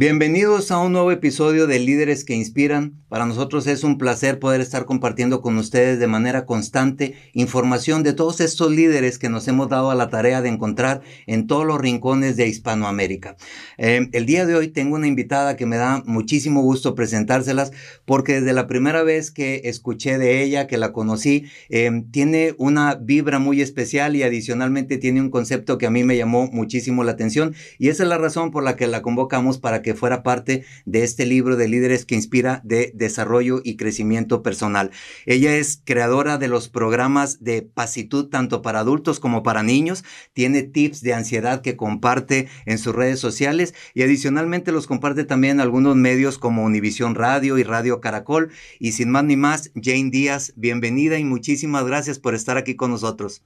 Bienvenidos 0.00 0.70
a 0.70 0.78
un 0.78 0.92
nuevo 0.92 1.10
episodio 1.10 1.66
de 1.66 1.80
Líderes 1.80 2.24
que 2.24 2.32
Inspiran. 2.32 3.02
Para 3.08 3.26
nosotros 3.26 3.66
es 3.66 3.82
un 3.82 3.98
placer 3.98 4.38
poder 4.38 4.60
estar 4.60 4.84
compartiendo 4.84 5.42
con 5.42 5.58
ustedes 5.58 5.98
de 5.98 6.06
manera 6.06 6.46
constante 6.46 7.14
información 7.32 8.04
de 8.04 8.12
todos 8.12 8.40
estos 8.40 8.70
líderes 8.70 9.18
que 9.18 9.28
nos 9.28 9.48
hemos 9.48 9.68
dado 9.68 9.90
a 9.90 9.96
la 9.96 10.08
tarea 10.08 10.40
de 10.40 10.48
encontrar 10.48 11.02
en 11.26 11.48
todos 11.48 11.66
los 11.66 11.80
rincones 11.80 12.36
de 12.36 12.46
Hispanoamérica. 12.46 13.36
Eh, 13.76 14.08
el 14.12 14.26
día 14.26 14.46
de 14.46 14.54
hoy 14.54 14.68
tengo 14.68 14.94
una 14.94 15.08
invitada 15.08 15.56
que 15.56 15.66
me 15.66 15.76
da 15.76 16.04
muchísimo 16.06 16.62
gusto 16.62 16.94
presentárselas 16.94 17.72
porque 18.04 18.34
desde 18.34 18.52
la 18.52 18.68
primera 18.68 19.02
vez 19.02 19.32
que 19.32 19.62
escuché 19.64 20.18
de 20.18 20.44
ella, 20.44 20.68
que 20.68 20.78
la 20.78 20.92
conocí, 20.92 21.46
eh, 21.68 21.90
tiene 22.12 22.54
una 22.58 22.94
vibra 22.94 23.40
muy 23.40 23.62
especial 23.62 24.14
y 24.14 24.22
adicionalmente 24.22 24.96
tiene 24.98 25.20
un 25.20 25.30
concepto 25.30 25.76
que 25.76 25.86
a 25.86 25.90
mí 25.90 26.04
me 26.04 26.16
llamó 26.16 26.48
muchísimo 26.52 27.02
la 27.02 27.12
atención 27.12 27.56
y 27.78 27.88
esa 27.88 28.04
es 28.04 28.08
la 28.08 28.18
razón 28.18 28.52
por 28.52 28.62
la 28.62 28.76
que 28.76 28.86
la 28.86 29.02
convocamos 29.02 29.58
para 29.58 29.82
que 29.82 29.88
que 29.88 29.94
fuera 29.94 30.22
parte 30.22 30.64
de 30.84 31.02
este 31.02 31.24
libro 31.24 31.56
de 31.56 31.66
líderes 31.66 32.04
que 32.04 32.14
inspira 32.14 32.60
de 32.62 32.92
desarrollo 32.98 33.60
y 33.64 33.76
crecimiento 33.76 34.42
personal. 34.42 34.90
Ella 35.24 35.56
es 35.56 35.80
creadora 35.84 36.38
de 36.38 36.48
los 36.48 36.68
programas 36.68 37.42
de 37.42 37.62
pasitud 37.62 38.28
tanto 38.28 38.62
para 38.62 38.80
adultos 38.80 39.20
como 39.20 39.42
para 39.42 39.62
niños. 39.62 40.04
Tiene 40.32 40.62
tips 40.62 41.00
de 41.02 41.14
ansiedad 41.14 41.62
que 41.62 41.76
comparte 41.76 42.48
en 42.66 42.78
sus 42.78 42.94
redes 42.94 43.20
sociales 43.20 43.74
y 43.94 44.02
adicionalmente 44.02 44.72
los 44.72 44.86
comparte 44.86 45.24
también 45.24 45.56
en 45.56 45.60
algunos 45.60 45.96
medios 45.96 46.38
como 46.38 46.64
Univisión 46.64 47.14
Radio 47.14 47.58
y 47.58 47.62
Radio 47.62 48.00
Caracol. 48.00 48.50
Y 48.78 48.92
sin 48.92 49.10
más 49.10 49.24
ni 49.24 49.36
más, 49.36 49.70
Jane 49.74 50.10
Díaz, 50.10 50.52
bienvenida 50.56 51.18
y 51.18 51.24
muchísimas 51.24 51.86
gracias 51.86 52.18
por 52.18 52.34
estar 52.34 52.56
aquí 52.56 52.76
con 52.76 52.90
nosotros. 52.90 53.42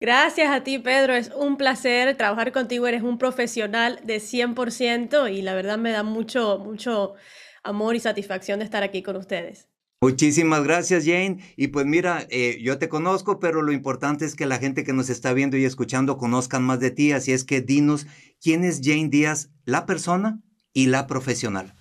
Gracias 0.00 0.50
a 0.50 0.62
ti, 0.62 0.78
Pedro. 0.78 1.14
Es 1.14 1.30
un 1.36 1.58
placer 1.58 2.16
trabajar 2.16 2.52
contigo. 2.52 2.86
Eres 2.86 3.02
un 3.02 3.18
profesional 3.18 4.00
de 4.02 4.16
100% 4.16 5.30
y 5.30 5.42
la 5.42 5.54
verdad 5.54 5.76
me 5.76 5.90
da 5.90 6.02
mucho, 6.02 6.58
mucho 6.58 7.16
amor 7.62 7.96
y 7.96 8.00
satisfacción 8.00 8.58
de 8.58 8.64
estar 8.64 8.82
aquí 8.82 9.02
con 9.02 9.16
ustedes. 9.16 9.68
Muchísimas 10.02 10.64
gracias, 10.64 11.04
Jane. 11.04 11.40
Y 11.56 11.68
pues 11.68 11.84
mira, 11.84 12.26
eh, 12.30 12.58
yo 12.62 12.78
te 12.78 12.88
conozco, 12.88 13.38
pero 13.38 13.60
lo 13.60 13.70
importante 13.70 14.24
es 14.24 14.34
que 14.34 14.46
la 14.46 14.58
gente 14.58 14.82
que 14.82 14.94
nos 14.94 15.10
está 15.10 15.34
viendo 15.34 15.58
y 15.58 15.66
escuchando 15.66 16.16
conozcan 16.16 16.62
más 16.62 16.80
de 16.80 16.90
ti. 16.90 17.12
Así 17.12 17.32
es 17.32 17.44
que 17.44 17.60
dinos 17.60 18.06
quién 18.40 18.64
es 18.64 18.80
Jane 18.82 19.10
Díaz, 19.10 19.50
la 19.66 19.84
persona 19.84 20.40
y 20.72 20.86
la 20.86 21.06
profesional. 21.06 21.74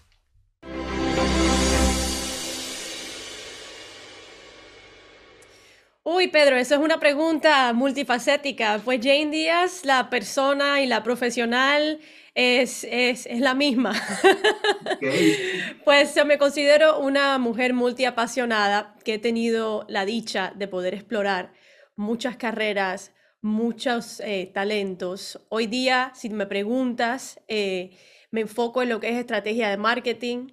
Uy, 6.03 6.27
Pedro, 6.27 6.57
eso 6.57 6.75
es 6.75 6.81
una 6.81 6.99
pregunta 6.99 7.71
multifacética. 7.71 8.81
Pues 8.83 8.99
Jane 9.01 9.27
Díaz, 9.27 9.85
la 9.85 10.09
persona 10.09 10.81
y 10.81 10.87
la 10.87 11.03
profesional, 11.03 12.01
es, 12.39 12.85
es, 12.89 13.25
es 13.25 13.41
la 13.41 13.53
misma. 13.53 13.93
pues 15.83 16.15
yo 16.15 16.25
me 16.25 16.37
considero 16.37 16.99
una 16.99 17.37
mujer 17.37 17.73
multiapasionada 17.73 18.95
que 19.03 19.15
he 19.15 19.19
tenido 19.19 19.85
la 19.89 20.05
dicha 20.05 20.53
de 20.55 20.69
poder 20.69 20.93
explorar 20.93 21.51
muchas 21.97 22.37
carreras, 22.37 23.11
muchos 23.41 24.21
eh, 24.21 24.49
talentos. 24.53 25.45
Hoy 25.49 25.67
día, 25.67 26.13
si 26.15 26.29
me 26.29 26.45
preguntas, 26.45 27.41
eh, 27.49 27.97
me 28.31 28.41
enfoco 28.41 28.81
en 28.81 28.89
lo 28.89 29.01
que 29.01 29.09
es 29.09 29.17
estrategia 29.17 29.69
de 29.69 29.75
marketing, 29.75 30.47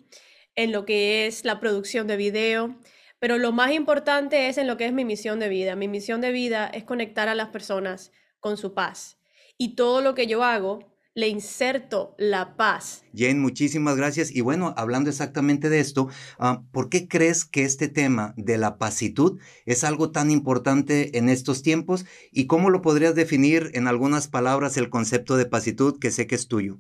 en 0.57 0.73
lo 0.73 0.85
que 0.85 1.29
es 1.29 1.45
la 1.45 1.61
producción 1.61 2.09
de 2.09 2.17
video 2.17 2.77
pero 3.19 3.39
lo 3.39 3.51
más 3.51 3.73
importante 3.73 4.49
es 4.49 4.59
en 4.59 4.67
lo 4.67 4.77
que 4.77 4.85
es 4.87 4.93
mi 4.93 5.05
misión 5.05 5.41
de 5.41 5.49
vida. 5.49 5.75
Mi 5.75 5.89
misión 5.89 6.21
de 6.21 6.33
vida 6.33 6.67
es 6.67 6.85
conectar 6.85 7.29
a 7.29 7.35
las 7.35 7.49
personas 7.49 8.13
con 8.41 8.57
su 8.59 8.75
paz. 8.75 9.19
Y 9.57 9.75
todo 9.75 10.03
lo 10.03 10.15
que 10.15 10.27
yo 10.27 10.45
hago, 10.45 10.96
le 11.17 11.29
inserto 11.29 12.15
la 12.19 12.57
paz. 12.57 13.03
Jane, 13.15 13.37
muchísimas 13.37 13.97
gracias. 13.97 14.31
Y 14.31 14.43
bueno, 14.43 14.75
hablando 14.77 15.09
exactamente 15.09 15.71
de 15.71 15.81
esto, 15.81 16.09
ah, 16.39 16.63
¿por 16.73 16.91
qué 16.91 17.09
crees 17.09 17.47
que 17.47 17.65
este 17.65 17.89
tema 17.89 18.35
de 18.37 18.59
la 18.59 18.77
pasitud 18.77 19.41
es 19.65 19.83
algo 19.83 20.11
tan 20.11 20.31
importante 20.31 21.17
en 21.17 21.31
estos 21.31 21.63
tiempos? 21.63 22.05
¿Y 22.33 22.47
cómo 22.47 22.69
lo 22.69 22.83
podrías 22.83 23.15
definir 23.15 23.71
en 23.73 23.89
algunas 23.89 24.29
palabras 24.29 24.77
el 24.77 24.91
concepto 24.91 25.39
de 25.39 25.47
pasitud 25.47 25.99
que 25.99 26.11
sé 26.11 26.27
que 26.27 26.35
es 26.35 26.49
tuyo? 26.49 26.79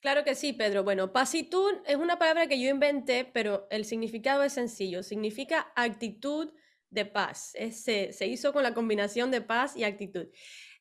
Claro 0.00 0.22
que 0.24 0.36
sí, 0.36 0.52
Pedro. 0.52 0.84
Bueno, 0.84 1.12
pasitud 1.12 1.72
es 1.84 1.96
una 1.96 2.16
palabra 2.16 2.46
que 2.46 2.60
yo 2.60 2.70
inventé, 2.70 3.24
pero 3.24 3.66
el 3.70 3.84
significado 3.84 4.44
es 4.44 4.52
sencillo. 4.52 5.02
Significa 5.02 5.72
actitud 5.74 6.52
de 6.90 7.06
paz. 7.06 7.52
se, 7.72 8.12
se 8.12 8.26
hizo 8.26 8.52
con 8.52 8.62
la 8.62 8.74
combinación 8.74 9.30
de 9.30 9.40
paz 9.40 9.76
y 9.76 9.84
actitud. 9.84 10.26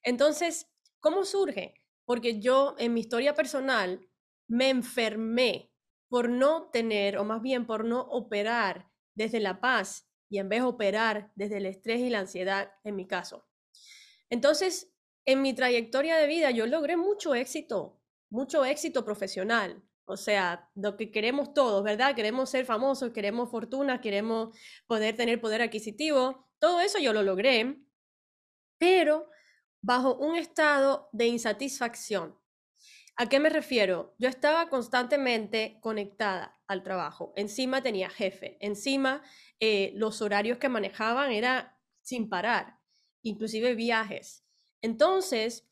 Entonces, 0.03 0.67
¿cómo 0.99 1.23
surge? 1.23 1.75
Porque 2.05 2.39
yo 2.39 2.75
en 2.79 2.93
mi 2.93 3.01
historia 3.01 3.35
personal 3.35 4.07
me 4.47 4.69
enfermé 4.69 5.71
por 6.07 6.29
no 6.29 6.69
tener, 6.71 7.17
o 7.17 7.23
más 7.23 7.41
bien 7.41 7.67
por 7.67 7.85
no 7.85 8.01
operar 8.01 8.89
desde 9.13 9.39
la 9.39 9.61
paz 9.61 10.09
y 10.29 10.39
en 10.39 10.49
vez 10.49 10.61
de 10.61 10.67
operar 10.67 11.31
desde 11.35 11.57
el 11.57 11.65
estrés 11.65 11.99
y 11.99 12.09
la 12.09 12.19
ansiedad 12.19 12.71
en 12.83 12.95
mi 12.95 13.07
caso. 13.07 13.47
Entonces, 14.29 14.91
en 15.25 15.41
mi 15.41 15.53
trayectoria 15.53 16.17
de 16.17 16.27
vida 16.27 16.51
yo 16.51 16.65
logré 16.65 16.97
mucho 16.97 17.35
éxito 17.35 17.99
mucho 18.29 18.63
éxito 18.63 19.03
profesional. 19.03 19.81
O 20.09 20.17
sea, 20.17 20.69
lo 20.75 20.97
que 20.97 21.11
queremos 21.11 21.53
todos, 21.53 21.83
¿verdad? 21.83 22.15
Queremos 22.15 22.49
ser 22.49 22.65
famosos, 22.65 23.11
queremos 23.11 23.51
fortuna, 23.51 24.01
queremos 24.01 24.57
poder 24.87 25.15
tener 25.15 25.39
poder 25.39 25.61
adquisitivo. 25.61 26.47
Todo 26.57 26.81
eso 26.81 26.97
yo 26.99 27.13
lo 27.13 27.21
logré, 27.21 27.79
pero 28.79 29.29
bajo 29.81 30.15
un 30.15 30.35
estado 30.35 31.09
de 31.11 31.27
insatisfacción. 31.27 32.37
¿A 33.15 33.29
qué 33.29 33.39
me 33.39 33.49
refiero? 33.49 34.15
Yo 34.17 34.29
estaba 34.29 34.69
constantemente 34.69 35.77
conectada 35.81 36.59
al 36.67 36.83
trabajo. 36.83 37.33
Encima 37.35 37.83
tenía 37.83 38.09
jefe. 38.09 38.57
Encima 38.61 39.21
eh, 39.59 39.91
los 39.95 40.21
horarios 40.21 40.57
que 40.57 40.69
manejaban 40.69 41.31
era 41.31 41.77
sin 42.01 42.29
parar, 42.29 42.79
inclusive 43.21 43.75
viajes. 43.75 44.45
Entonces, 44.81 45.69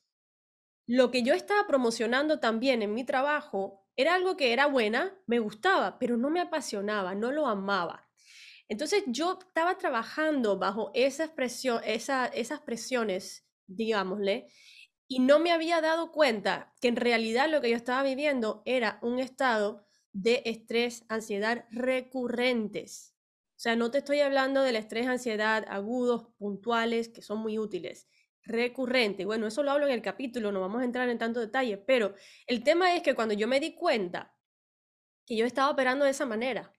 lo 0.85 1.09
que 1.09 1.23
yo 1.23 1.33
estaba 1.33 1.65
promocionando 1.67 2.39
también 2.39 2.81
en 2.81 2.93
mi 2.93 3.03
trabajo 3.03 3.86
era 3.97 4.13
algo 4.13 4.37
que 4.37 4.53
era 4.53 4.67
buena, 4.67 5.19
me 5.25 5.39
gustaba, 5.39 5.97
pero 5.99 6.17
no 6.17 6.29
me 6.29 6.39
apasionaba, 6.39 7.15
no 7.15 7.31
lo 7.31 7.47
amaba. 7.47 8.07
Entonces 8.69 9.03
yo 9.07 9.39
estaba 9.41 9.77
trabajando 9.77 10.57
bajo 10.59 10.91
esa 10.93 11.25
esas 11.85 12.61
presiones, 12.61 13.47
digámosle, 13.65 14.47
y 15.07 15.19
no 15.19 15.39
me 15.39 15.51
había 15.51 15.81
dado 15.81 16.11
cuenta 16.11 16.73
que 16.79 16.89
en 16.89 16.97
realidad 16.97 17.49
lo 17.49 17.59
que 17.59 17.71
yo 17.71 17.75
estaba 17.75 18.03
viviendo 18.03 18.61
era 18.65 18.99
un 19.01 19.19
estado 19.19 19.85
de 20.13 20.43
estrés, 20.45 21.03
ansiedad 21.09 21.65
recurrentes. 21.71 23.15
O 23.55 23.59
sea, 23.59 23.75
no 23.75 23.89
te 23.89 23.99
estoy 23.99 24.19
hablando 24.19 24.61
del 24.61 24.75
estrés, 24.75 25.07
ansiedad 25.07 25.65
agudos, 25.69 26.27
puntuales, 26.37 27.09
que 27.09 27.21
son 27.21 27.39
muy 27.39 27.57
útiles 27.57 28.07
recurrente. 28.47 29.25
Bueno, 29.25 29.47
eso 29.47 29.63
lo 29.63 29.71
hablo 29.71 29.85
en 29.85 29.93
el 29.93 30.01
capítulo, 30.01 30.51
no 30.51 30.61
vamos 30.61 30.81
a 30.81 30.85
entrar 30.85 31.09
en 31.09 31.17
tanto 31.17 31.39
detalle, 31.39 31.77
pero 31.77 32.15
el 32.47 32.63
tema 32.63 32.95
es 32.95 33.03
que 33.03 33.13
cuando 33.13 33.33
yo 33.33 33.47
me 33.47 33.59
di 33.59 33.75
cuenta 33.75 34.35
que 35.25 35.35
yo 35.35 35.45
estaba 35.45 35.69
operando 35.69 36.05
de 36.05 36.11
esa 36.11 36.25
manera, 36.25 36.73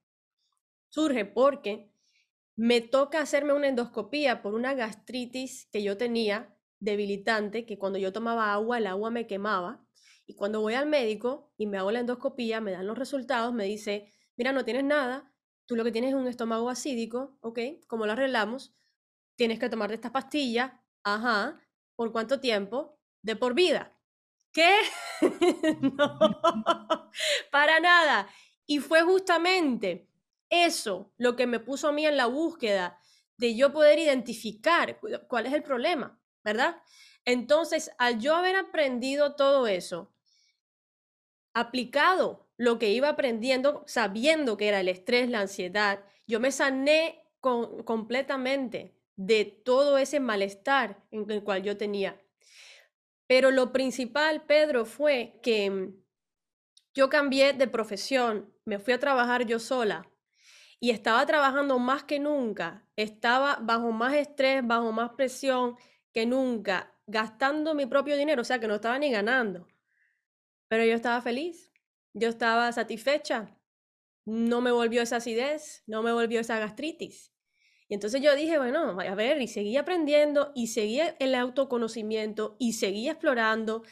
surge 0.89 1.25
porque 1.27 1.93
me 2.57 2.81
toca 2.81 3.21
hacerme 3.21 3.53
una 3.53 3.69
endoscopía 3.69 4.43
por 4.43 4.55
una 4.55 4.75
gastritis 4.75 5.69
que 5.71 5.83
yo 5.83 5.97
tenía 5.97 6.57
debilitante, 6.81 7.67
que 7.67 7.79
cuando 7.79 7.99
yo 7.99 8.13
tomaba 8.13 8.53
agua, 8.53 8.79
el 8.79 8.87
agua 8.87 9.11
me 9.11 9.27
quemaba. 9.27 9.85
Y 10.27 10.35
cuando 10.35 10.61
voy 10.61 10.75
al 10.75 10.87
médico 10.87 11.53
y 11.57 11.67
me 11.67 11.79
hago 11.79 11.91
la 11.91 12.01
endoscopía, 12.01 12.61
me 12.61 12.73
dan 12.73 12.87
los 12.87 12.99
resultados, 12.99 13.55
me 13.55 13.65
dice, 13.65 14.13
mira, 14.37 14.53
no 14.53 14.65
tienes 14.65 14.85
nada, 14.85 15.33
tú 15.67 15.77
lo 15.77 15.85
que 15.85 15.93
tienes 15.93 16.11
es 16.11 16.17
un 16.17 16.27
estómago 16.27 16.69
acídico, 16.69 17.39
¿ok? 17.41 17.59
¿Cómo 17.87 18.07
lo 18.07 18.13
arreglamos? 18.13 18.75
Tienes 19.37 19.59
que 19.59 19.69
tomar 19.69 19.91
de 19.91 19.95
estas 19.95 20.11
pastillas, 20.11 20.73
Ajá. 21.15 21.61
¿Por 21.97 22.13
cuánto 22.13 22.41
tiempo? 22.41 22.99
De 23.23 23.37
por 23.37 23.55
vida. 23.55 23.93
¿Qué? 24.53 24.81
no, 25.81 26.19
para 27.51 27.81
nada. 27.81 28.29
Y 28.67 28.81
fue 28.81 29.03
justamente 29.03 30.09
eso 30.51 31.13
lo 31.17 31.37
que 31.37 31.47
me 31.47 31.61
puso 31.61 31.89
a 31.89 31.93
mí 31.93 32.07
en 32.07 32.17
la 32.17 32.27
búsqueda 32.27 32.99
de 33.37 33.55
yo 33.57 33.73
poder 33.73 33.99
identificar 33.99 35.01
cuál 35.29 35.47
es 35.47 35.53
el 35.53 35.63
problema, 35.63 36.21
¿verdad? 36.43 36.83
Entonces, 37.25 37.91
al 37.99 38.19
yo 38.19 38.35
haber 38.35 38.57
aprendido 38.57 39.37
todo 39.37 39.67
eso, 39.67 40.13
aplicado 41.55 42.49
lo 42.57 42.79
que 42.79 42.91
iba 42.91 43.09
aprendiendo, 43.09 43.85
sabiendo 43.87 44.57
que 44.57 44.69
era 44.69 44.81
el 44.81 44.89
estrés, 44.89 45.31
la 45.31 45.41
ansiedad, 45.41 46.05
yo 46.27 46.41
me 46.41 46.51
sané 46.51 47.23
completamente 47.41 48.98
de 49.19 49.45
todo 49.45 49.99
ese 49.99 50.21
malestar 50.21 51.05
en 51.11 51.29
el 51.29 51.43
cual 51.43 51.65
yo 51.65 51.77
tenía. 51.77 52.23
Pero 53.27 53.51
lo 53.51 53.73
principal, 53.73 54.47
Pedro, 54.47 54.87
fue 54.87 55.41
que 55.43 55.69
mm, 55.69 55.95
yo 56.95 57.09
cambié 57.11 57.53
de 57.53 57.67
profesión, 57.67 58.55
me 58.65 58.79
fui 58.79 58.95
a 58.95 59.01
trabajar 59.01 59.45
yo 59.45 59.59
sola 59.59 60.09
y 60.79 60.91
estaba 60.91 61.27
trabajando 61.27 61.81
más 61.81 62.05
que 62.05 62.21
nunca, 62.21 62.87
estaba 62.95 63.59
bajo 63.61 63.91
más 63.91 64.15
estrés, 64.15 64.65
bajo 64.65 64.93
más 64.93 65.11
presión 65.11 65.77
que 66.13 66.25
nunca 66.25 66.95
gastando 67.07 67.75
mi 67.75 67.87
propio 67.87 68.17
dinero, 68.17 68.43
o 68.43 68.45
sea, 68.45 68.61
que 68.61 68.69
no 68.69 68.77
estaba 68.77 68.99
ni 68.99 69.11
ganando. 69.11 69.67
Pero 70.69 70.85
yo 70.85 70.95
estaba 70.95 71.21
feliz, 71.23 71.73
yo 72.13 72.29
estaba 72.29 72.71
satisfecha, 72.71 73.59
no 74.25 74.61
me 74.61 74.71
volvió 74.71 75.03
esa 75.03 75.17
acidez, 75.17 75.83
no 75.87 76.03
me 76.03 76.13
volvió 76.13 76.39
esa 76.39 76.59
gastritis. 76.61 77.33
Y 77.89 77.95
entonces 77.95 78.21
yo 78.21 78.35
dije, 78.37 78.59
bueno, 78.59 78.99
a 79.01 79.15
ver, 79.15 79.41
y 79.41 79.49
seguí 79.49 79.77
aprendiendo, 79.77 80.53
y 80.55 80.69
seguía 80.69 81.17
el 81.19 81.35
autoconocimiento, 81.35 82.55
y 82.59 82.75
seguí 82.75 83.09
explorando. 83.09 83.83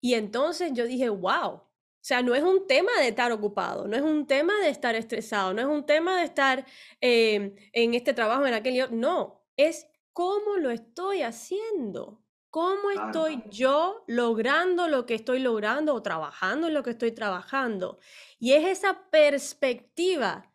Y 0.00 0.14
entonces 0.14 0.72
yo 0.74 0.86
dije, 0.86 1.08
wow, 1.08 1.52
o 1.52 1.64
sea, 2.00 2.22
no 2.22 2.34
es 2.34 2.42
un 2.42 2.66
tema 2.66 2.92
de 3.00 3.08
estar 3.08 3.32
ocupado, 3.32 3.88
no 3.88 3.96
es 3.96 4.02
un 4.02 4.26
tema 4.26 4.52
de 4.62 4.68
estar 4.68 4.94
estresado, 4.94 5.54
no 5.54 5.62
es 5.62 5.66
un 5.66 5.84
tema 5.84 6.18
de 6.18 6.24
estar 6.24 6.64
em, 7.00 7.54
en 7.72 7.94
este 7.94 8.12
trabajo, 8.12 8.46
en 8.46 8.54
aquel, 8.54 8.86
no, 8.98 9.42
es 9.56 9.86
cómo 10.12 10.56
lo 10.56 10.70
estoy 10.70 11.22
haciendo. 11.22 12.22
¿Cómo 12.50 12.90
estoy 12.90 13.42
yo 13.50 14.04
logrando 14.06 14.88
lo 14.88 15.04
que 15.04 15.14
estoy 15.14 15.38
logrando 15.38 15.94
o 15.94 16.02
trabajando 16.02 16.68
en 16.68 16.74
lo 16.74 16.82
que 16.82 16.90
estoy 16.90 17.12
trabajando? 17.12 17.98
Y 18.38 18.52
es 18.52 18.66
esa 18.66 19.10
perspectiva 19.10 20.50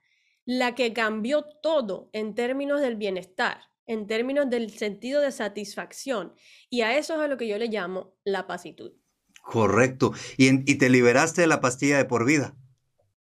la 0.46 0.76
que 0.76 0.94
cambió 0.94 1.44
todo 1.62 2.10
en 2.14 2.36
términos 2.36 2.82
del 2.82 2.96
bienestar, 2.96 3.62
en 3.86 4.08
términos 4.08 4.50
del 4.50 4.70
sentido 4.72 5.22
de 5.22 5.32
satisfacción. 5.32 6.34
Y 6.70 6.82
a 6.82 6.98
eso 6.98 7.16
es 7.16 7.20
a 7.20 7.28
lo 7.28 7.38
que 7.38 7.48
yo 7.48 7.58
le 7.58 7.68
llamo 7.68 8.16
la 8.24 8.48
pasitud. 8.48 8.94
Correcto. 9.42 10.14
Y, 10.38 10.70
y 10.72 10.78
te 10.78 10.90
liberaste 10.90 11.42
de 11.42 11.48
la 11.48 11.62
pastilla 11.62 11.98
de 11.98 12.06
por 12.06 12.26
vida. 12.26 12.56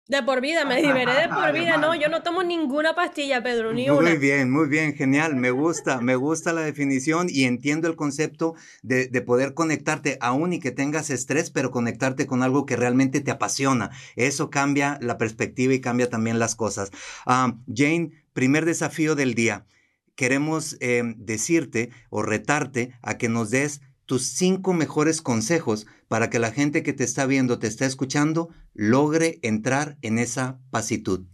De 0.09 0.23
por 0.23 0.41
vida, 0.41 0.65
me 0.65 0.81
liberé 0.81 1.23
de 1.23 1.29
por 1.29 1.53
vida, 1.53 1.79
no, 1.79 1.93
yo 1.97 2.09
no 2.09 2.23
tomo 2.23 2.45
ninguna 2.45 2.95
pastilla, 2.95 3.43
Pedro, 3.43 3.73
ni 3.73 3.89
muy 3.89 3.99
una. 3.99 4.11
Muy 4.11 4.19
bien, 4.19 4.53
muy 4.53 4.69
bien, 4.69 4.95
genial, 4.95 5.35
me 5.35 5.51
gusta, 5.51 6.01
me 6.01 6.15
gusta 6.15 6.53
la 6.53 6.61
definición 6.61 7.27
y 7.29 7.43
entiendo 7.43 7.89
el 7.89 7.97
concepto 7.97 8.55
de, 8.83 9.09
poder 9.23 9.55
conectarte, 9.55 10.17
aún 10.21 10.53
y 10.53 10.61
que 10.61 10.71
tengas 10.71 11.11
estrés, 11.11 11.51
pero 11.51 11.73
conectarte 11.73 12.29
con 12.29 12.45
algo 12.45 12.67
que 12.67 12.77
realmente 12.77 13.21
te 13.21 13.33
apasiona. 13.33 13.91
Eso 14.15 14.49
cambia 14.49 14.97
la 15.03 15.19
perspectiva 15.19 15.75
y 15.75 15.81
cambia 15.81 16.09
también 16.09 16.39
las 16.39 16.55
cosas. 16.55 16.93
Ah, 17.27 17.57
Jane, 17.75 18.13
primer 18.33 18.65
desafío 18.65 19.17
del 19.17 19.35
día. 19.35 19.67
Queremos 20.15 20.77
eh, 20.79 21.03
decirte 21.17 21.91
o 22.11 22.23
retarte 22.23 22.93
a 23.03 23.19
que 23.19 23.29
nos 23.29 23.51
des 23.51 23.81
tus 24.07 24.29
cinco 24.29 24.73
mejores 24.73 25.21
consejos 25.21 25.89
para 26.09 26.31
que 26.31 26.39
la 26.39 26.53
gente 26.53 26.83
que 26.83 26.93
te 26.93 27.05
está 27.05 27.27
viendo, 27.27 27.59
te 27.59 27.67
está 27.67 27.87
escuchando, 27.87 28.51
logre 28.75 29.39
entrar 29.43 29.97
en 30.03 30.19
esa 30.19 30.61
pasitud. 30.71 31.27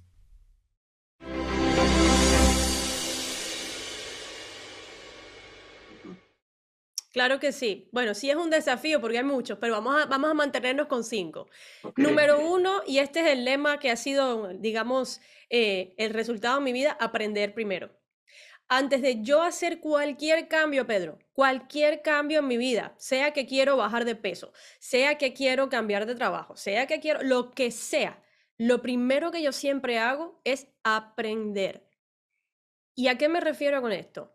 Claro 7.12 7.38
que 7.38 7.52
sí. 7.52 7.90
Bueno, 7.92 8.14
sí 8.14 8.30
es 8.30 8.36
un 8.36 8.48
desafío 8.48 9.00
porque 9.00 9.18
hay 9.18 9.24
muchos, 9.24 9.58
pero 9.58 9.74
vamos 9.74 10.02
a, 10.02 10.06
vamos 10.06 10.30
a 10.30 10.34
mantenernos 10.34 10.86
con 10.86 11.04
cinco. 11.04 11.46
Número 11.96 12.40
uno, 12.40 12.82
y 12.86 12.98
este 12.98 13.20
es 13.20 13.26
el 13.26 13.44
lema 13.44 13.78
que 13.78 13.90
ha 13.90 13.96
sido, 13.96 14.48
digamos, 14.54 15.20
eh, 15.50 15.94
el 15.98 16.14
resultado 16.14 16.56
de 16.58 16.64
mi 16.64 16.72
vida, 16.72 16.96
aprender 16.98 17.52
primero 17.52 18.01
antes 18.74 19.02
de 19.02 19.22
yo 19.22 19.42
hacer 19.42 19.80
cualquier 19.80 20.48
cambio, 20.48 20.86
Pedro, 20.86 21.18
cualquier 21.34 22.00
cambio 22.00 22.38
en 22.38 22.48
mi 22.48 22.56
vida, 22.56 22.94
sea 22.96 23.34
que 23.34 23.44
quiero 23.44 23.76
bajar 23.76 24.06
de 24.06 24.16
peso, 24.16 24.54
sea 24.78 25.18
que 25.18 25.34
quiero 25.34 25.68
cambiar 25.68 26.06
de 26.06 26.14
trabajo, 26.14 26.56
sea 26.56 26.86
que 26.86 26.98
quiero, 26.98 27.22
lo 27.22 27.50
que 27.50 27.70
sea, 27.70 28.22
lo 28.56 28.80
primero 28.80 29.30
que 29.30 29.42
yo 29.42 29.52
siempre 29.52 29.98
hago 29.98 30.40
es 30.44 30.68
aprender. 30.84 31.86
¿Y 32.94 33.08
a 33.08 33.18
qué 33.18 33.28
me 33.28 33.40
refiero 33.40 33.82
con 33.82 33.92
esto? 33.92 34.34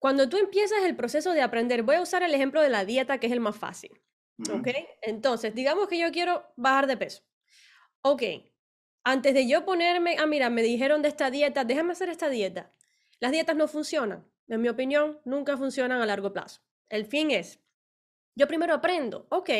Cuando 0.00 0.28
tú 0.28 0.36
empiezas 0.36 0.82
el 0.82 0.96
proceso 0.96 1.32
de 1.32 1.42
aprender, 1.42 1.84
voy 1.84 1.94
a 1.94 2.02
usar 2.02 2.24
el 2.24 2.34
ejemplo 2.34 2.60
de 2.60 2.70
la 2.70 2.84
dieta, 2.84 3.18
que 3.18 3.28
es 3.28 3.32
el 3.32 3.40
más 3.40 3.56
fácil. 3.56 4.02
¿Ok? 4.52 4.68
Entonces, 5.02 5.54
digamos 5.54 5.86
que 5.86 5.98
yo 5.98 6.10
quiero 6.10 6.44
bajar 6.56 6.88
de 6.88 6.96
peso. 6.96 7.22
Ok, 8.02 8.22
antes 9.04 9.32
de 9.32 9.46
yo 9.46 9.64
ponerme, 9.64 10.16
ah, 10.18 10.26
mira, 10.26 10.50
me 10.50 10.62
dijeron 10.62 11.02
de 11.02 11.08
esta 11.08 11.30
dieta, 11.30 11.64
déjame 11.64 11.92
hacer 11.92 12.08
esta 12.08 12.28
dieta. 12.28 12.72
Las 13.20 13.32
dietas 13.32 13.56
no 13.56 13.68
funcionan. 13.68 14.26
En 14.48 14.60
mi 14.62 14.68
opinión, 14.68 15.20
nunca 15.24 15.56
funcionan 15.56 16.00
a 16.00 16.06
largo 16.06 16.32
plazo. 16.32 16.60
El 16.88 17.04
fin 17.04 17.30
es, 17.30 17.60
yo 18.34 18.46
primero 18.48 18.72
aprendo, 18.74 19.26
ok, 19.30 19.50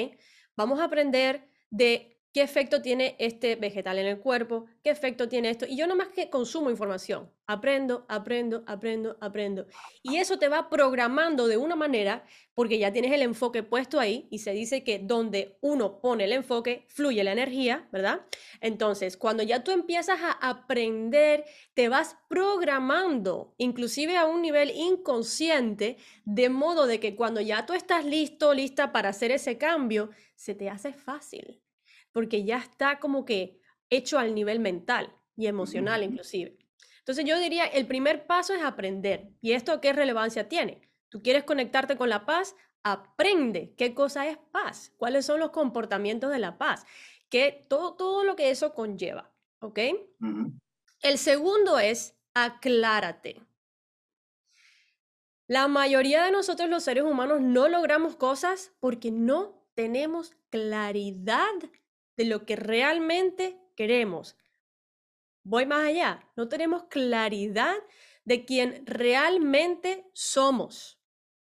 vamos 0.56 0.80
a 0.80 0.84
aprender 0.84 1.50
de 1.70 2.17
qué 2.38 2.44
efecto 2.44 2.80
tiene 2.80 3.16
este 3.18 3.56
vegetal 3.56 3.98
en 3.98 4.06
el 4.06 4.20
cuerpo, 4.20 4.66
qué 4.84 4.90
efecto 4.90 5.28
tiene 5.28 5.50
esto. 5.50 5.66
Y 5.68 5.76
yo 5.76 5.88
nomás 5.88 6.06
que 6.10 6.30
consumo 6.30 6.70
información, 6.70 7.28
aprendo, 7.48 8.06
aprendo, 8.08 8.62
aprendo, 8.68 9.18
aprendo. 9.20 9.66
Y 10.04 10.18
eso 10.18 10.38
te 10.38 10.46
va 10.46 10.70
programando 10.70 11.48
de 11.48 11.56
una 11.56 11.74
manera, 11.74 12.24
porque 12.54 12.78
ya 12.78 12.92
tienes 12.92 13.10
el 13.10 13.22
enfoque 13.22 13.64
puesto 13.64 13.98
ahí 13.98 14.28
y 14.30 14.38
se 14.38 14.52
dice 14.52 14.84
que 14.84 15.00
donde 15.00 15.58
uno 15.62 16.00
pone 16.00 16.26
el 16.26 16.32
enfoque, 16.32 16.86
fluye 16.86 17.24
la 17.24 17.32
energía, 17.32 17.88
¿verdad? 17.90 18.20
Entonces, 18.60 19.16
cuando 19.16 19.42
ya 19.42 19.64
tú 19.64 19.72
empiezas 19.72 20.20
a 20.20 20.30
aprender, 20.30 21.44
te 21.74 21.88
vas 21.88 22.18
programando, 22.28 23.56
inclusive 23.58 24.16
a 24.16 24.26
un 24.26 24.42
nivel 24.42 24.70
inconsciente, 24.70 25.96
de 26.24 26.50
modo 26.50 26.86
de 26.86 27.00
que 27.00 27.16
cuando 27.16 27.40
ya 27.40 27.66
tú 27.66 27.72
estás 27.72 28.04
listo, 28.04 28.54
lista 28.54 28.92
para 28.92 29.08
hacer 29.08 29.32
ese 29.32 29.58
cambio, 29.58 30.10
se 30.36 30.54
te 30.54 30.70
hace 30.70 30.92
fácil 30.92 31.60
porque 32.12 32.44
ya 32.44 32.58
está 32.58 32.98
como 32.98 33.24
que 33.24 33.60
hecho 33.90 34.18
al 34.18 34.34
nivel 34.34 34.60
mental 34.60 35.14
y 35.36 35.46
emocional 35.46 36.02
inclusive. 36.02 36.58
Entonces 36.98 37.24
yo 37.24 37.38
diría, 37.38 37.64
el 37.64 37.86
primer 37.86 38.26
paso 38.26 38.52
es 38.52 38.62
aprender. 38.62 39.30
¿Y 39.40 39.52
esto 39.52 39.80
qué 39.80 39.92
relevancia 39.92 40.48
tiene? 40.48 40.82
Tú 41.08 41.22
quieres 41.22 41.44
conectarte 41.44 41.96
con 41.96 42.10
la 42.10 42.26
paz, 42.26 42.54
aprende 42.82 43.74
qué 43.76 43.94
cosa 43.94 44.28
es 44.28 44.36
paz, 44.52 44.92
cuáles 44.98 45.24
son 45.24 45.40
los 45.40 45.50
comportamientos 45.50 46.30
de 46.30 46.38
la 46.38 46.58
paz, 46.58 46.84
que 47.30 47.66
todo, 47.68 47.94
todo 47.94 48.24
lo 48.24 48.36
que 48.36 48.50
eso 48.50 48.74
conlleva, 48.74 49.32
¿ok? 49.60 49.78
El 51.00 51.18
segundo 51.18 51.78
es 51.78 52.14
aclárate. 52.34 53.40
La 55.46 55.66
mayoría 55.66 56.24
de 56.24 56.30
nosotros 56.30 56.68
los 56.68 56.84
seres 56.84 57.04
humanos 57.04 57.40
no 57.40 57.68
logramos 57.68 58.16
cosas 58.16 58.72
porque 58.80 59.10
no 59.10 59.66
tenemos 59.74 60.34
claridad 60.50 61.54
de 62.18 62.26
lo 62.26 62.44
que 62.44 62.56
realmente 62.56 63.58
queremos. 63.76 64.36
Voy 65.44 65.64
más 65.64 65.86
allá, 65.86 66.30
no 66.36 66.48
tenemos 66.48 66.84
claridad 66.84 67.76
de 68.24 68.44
quién 68.44 68.84
realmente 68.86 70.10
somos. 70.12 71.00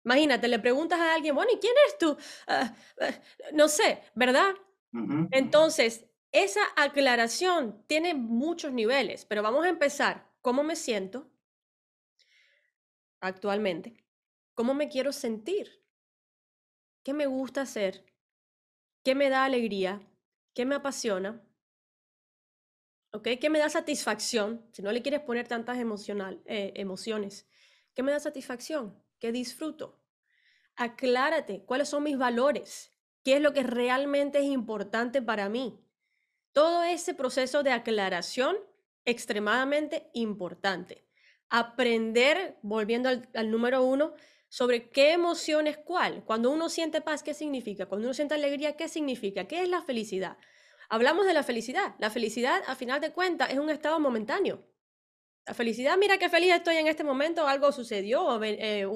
Imagínate, 0.05 0.49
le 0.49 0.59
preguntas 0.59 1.01
a 1.01 1.15
alguien, 1.15 1.35
bueno, 1.35 1.53
¿y 1.55 1.59
quién 1.59 1.75
eres 1.85 1.99
tú? 1.99 2.17
Ah, 2.47 2.75
ah, 3.01 3.13
no 3.53 3.69
sé, 3.69 4.03
¿verdad? 4.15 4.55
Entonces, 5.31 6.07
esa 6.33 6.63
aclaración 6.77 7.85
tiene 7.89 8.15
muchos 8.15 8.73
niveles, 8.73 9.25
pero 9.27 9.43
vamos 9.43 9.65
a 9.67 9.71
empezar. 9.71 10.33
¿Cómo 10.43 10.65
me 10.65 10.77
siento 10.77 11.31
actualmente? 13.21 14.05
¿Cómo 14.55 14.73
me 14.75 14.89
quiero 14.89 15.13
sentir? 15.13 15.83
¿Qué 17.05 17.15
me 17.15 17.27
gusta 17.27 17.63
hacer? 17.63 18.05
¿Qué 19.05 19.15
me 19.15 19.31
da 19.31 19.45
alegría? 19.45 20.01
¿Qué 20.55 20.65
me 20.65 20.77
apasiona? 20.77 21.43
¿Ok? 23.13 23.29
¿Qué 23.41 23.51
me 23.51 23.59
da 23.59 23.69
satisfacción? 23.69 24.65
Si 24.73 24.83
no 24.83 24.93
le 24.93 25.03
quieres 25.03 25.21
poner 25.21 25.49
tantas 25.49 25.77
eh, 25.79 26.73
emociones. 26.77 27.47
¿Qué 27.93 28.03
me 28.03 28.13
da 28.13 28.21
satisfacción? 28.21 29.03
¿Qué 29.19 29.33
disfruto? 29.33 30.01
Aclárate 30.77 31.65
cuáles 31.65 31.89
son 31.89 32.05
mis 32.05 32.17
valores. 32.17 32.93
¿Qué 33.25 33.37
es 33.37 33.43
lo 33.43 33.53
que 33.53 33.63
realmente 33.65 34.39
es 34.39 34.45
importante 34.45 35.23
para 35.23 35.49
mí? 35.49 35.81
Todo 36.53 36.85
ese 36.85 37.15
proceso 37.15 37.63
de 37.65 37.73
aclaración 37.73 38.57
extremadamente 39.05 40.11
importante. 40.13 41.05
Aprender, 41.51 42.59
volviendo 42.63 43.09
al, 43.09 43.29
al 43.35 43.51
número 43.51 43.83
uno, 43.83 44.15
sobre 44.49 44.91
qué 44.91 45.13
emoción 45.13 45.67
es 45.67 45.79
cuál. 45.79 46.25
Cuando 46.25 46.51
uno 46.51 46.69
siente 46.69 47.01
paz, 47.01 47.23
¿qué 47.23 47.35
significa? 47.35 47.87
Cuando 47.87 48.07
uno 48.07 48.15
siente 48.15 48.35
alegría, 48.35 48.77
¿qué 48.77 48.89
significa? 48.89 49.47
¿Qué 49.47 49.63
es 49.63 49.69
la 49.69 49.83
felicidad? 49.83 50.37
Hablamos 50.89 51.27
de 51.27 51.35
la 51.35 51.43
felicidad. 51.43 51.95
La 51.99 52.11
felicidad, 52.11 52.63
a 52.67 52.77
final 52.77 53.01
de 53.01 53.13
cuentas, 53.13 53.51
es 53.51 53.59
un 53.59 53.71
estado 53.71 53.99
momentáneo. 54.01 54.67
La 55.47 55.53
felicidad, 55.55 55.99
mira 55.99 56.17
qué 56.17 56.31
feliz 56.31 56.55
estoy 56.55 56.77
en 56.77 56.87
este 56.87 57.05
momento, 57.05 57.47
algo 57.47 57.71
sucedió, 57.71 58.43
eh, 58.43 58.89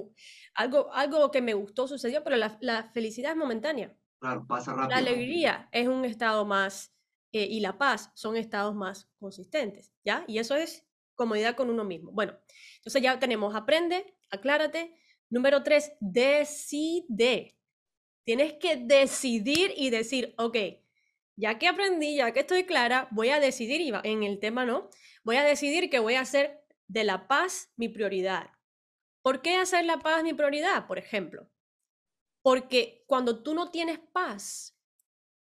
algo, 0.54 0.92
algo 0.94 1.30
que 1.30 1.42
me 1.42 1.52
gustó 1.52 1.86
sucedió, 1.86 2.24
pero 2.24 2.36
la, 2.36 2.90
felicidad 2.94 3.32
es 3.32 3.36
momentánea. 3.36 3.94
Claro, 4.18 4.46
pasa 4.46 4.72
rápido. 4.72 4.88
La 4.88 4.96
alegría 4.96 5.68
es 5.72 5.88
un 5.88 6.06
estado 6.06 6.46
más, 6.46 6.94
eh, 7.32 7.44
y 7.44 7.60
la 7.60 7.76
paz 7.76 8.12
son 8.14 8.36
estados 8.36 8.74
más 8.74 9.10
consistentes, 9.18 9.92
¿ya? 10.04 10.24
Y 10.26 10.38
eso 10.38 10.56
es 10.56 10.86
comodidad 11.14 11.54
con 11.54 11.68
uno 11.68 11.84
mismo. 11.84 12.12
Bueno, 12.12 12.38
entonces 12.76 13.02
ya 13.02 13.18
tenemos 13.18 13.54
aprende, 13.54 14.16
aclárate, 14.30 14.94
Número 15.30 15.62
tres, 15.62 15.92
decide. 16.00 17.56
Tienes 18.24 18.54
que 18.54 18.76
decidir 18.76 19.72
y 19.76 19.90
decir, 19.90 20.34
ok, 20.38 20.56
ya 21.36 21.58
que 21.58 21.68
aprendí, 21.68 22.16
ya 22.16 22.32
que 22.32 22.40
estoy 22.40 22.64
clara, 22.64 23.08
voy 23.10 23.30
a 23.30 23.40
decidir, 23.40 23.80
y 23.80 23.92
en 24.04 24.22
el 24.22 24.40
tema 24.40 24.64
no, 24.64 24.90
voy 25.22 25.36
a 25.36 25.44
decidir 25.44 25.88
que 25.88 25.98
voy 25.98 26.14
a 26.14 26.22
hacer 26.22 26.64
de 26.88 27.04
la 27.04 27.28
paz 27.28 27.72
mi 27.76 27.88
prioridad. 27.88 28.50
¿Por 29.22 29.42
qué 29.42 29.56
hacer 29.56 29.84
la 29.84 29.98
paz 29.98 30.22
mi 30.24 30.34
prioridad? 30.34 30.86
Por 30.86 30.98
ejemplo, 30.98 31.48
Porque 32.42 33.04
cuando 33.06 33.42
tú 33.42 33.54
no 33.54 33.70
tienes 33.70 33.98
paz, 33.98 34.78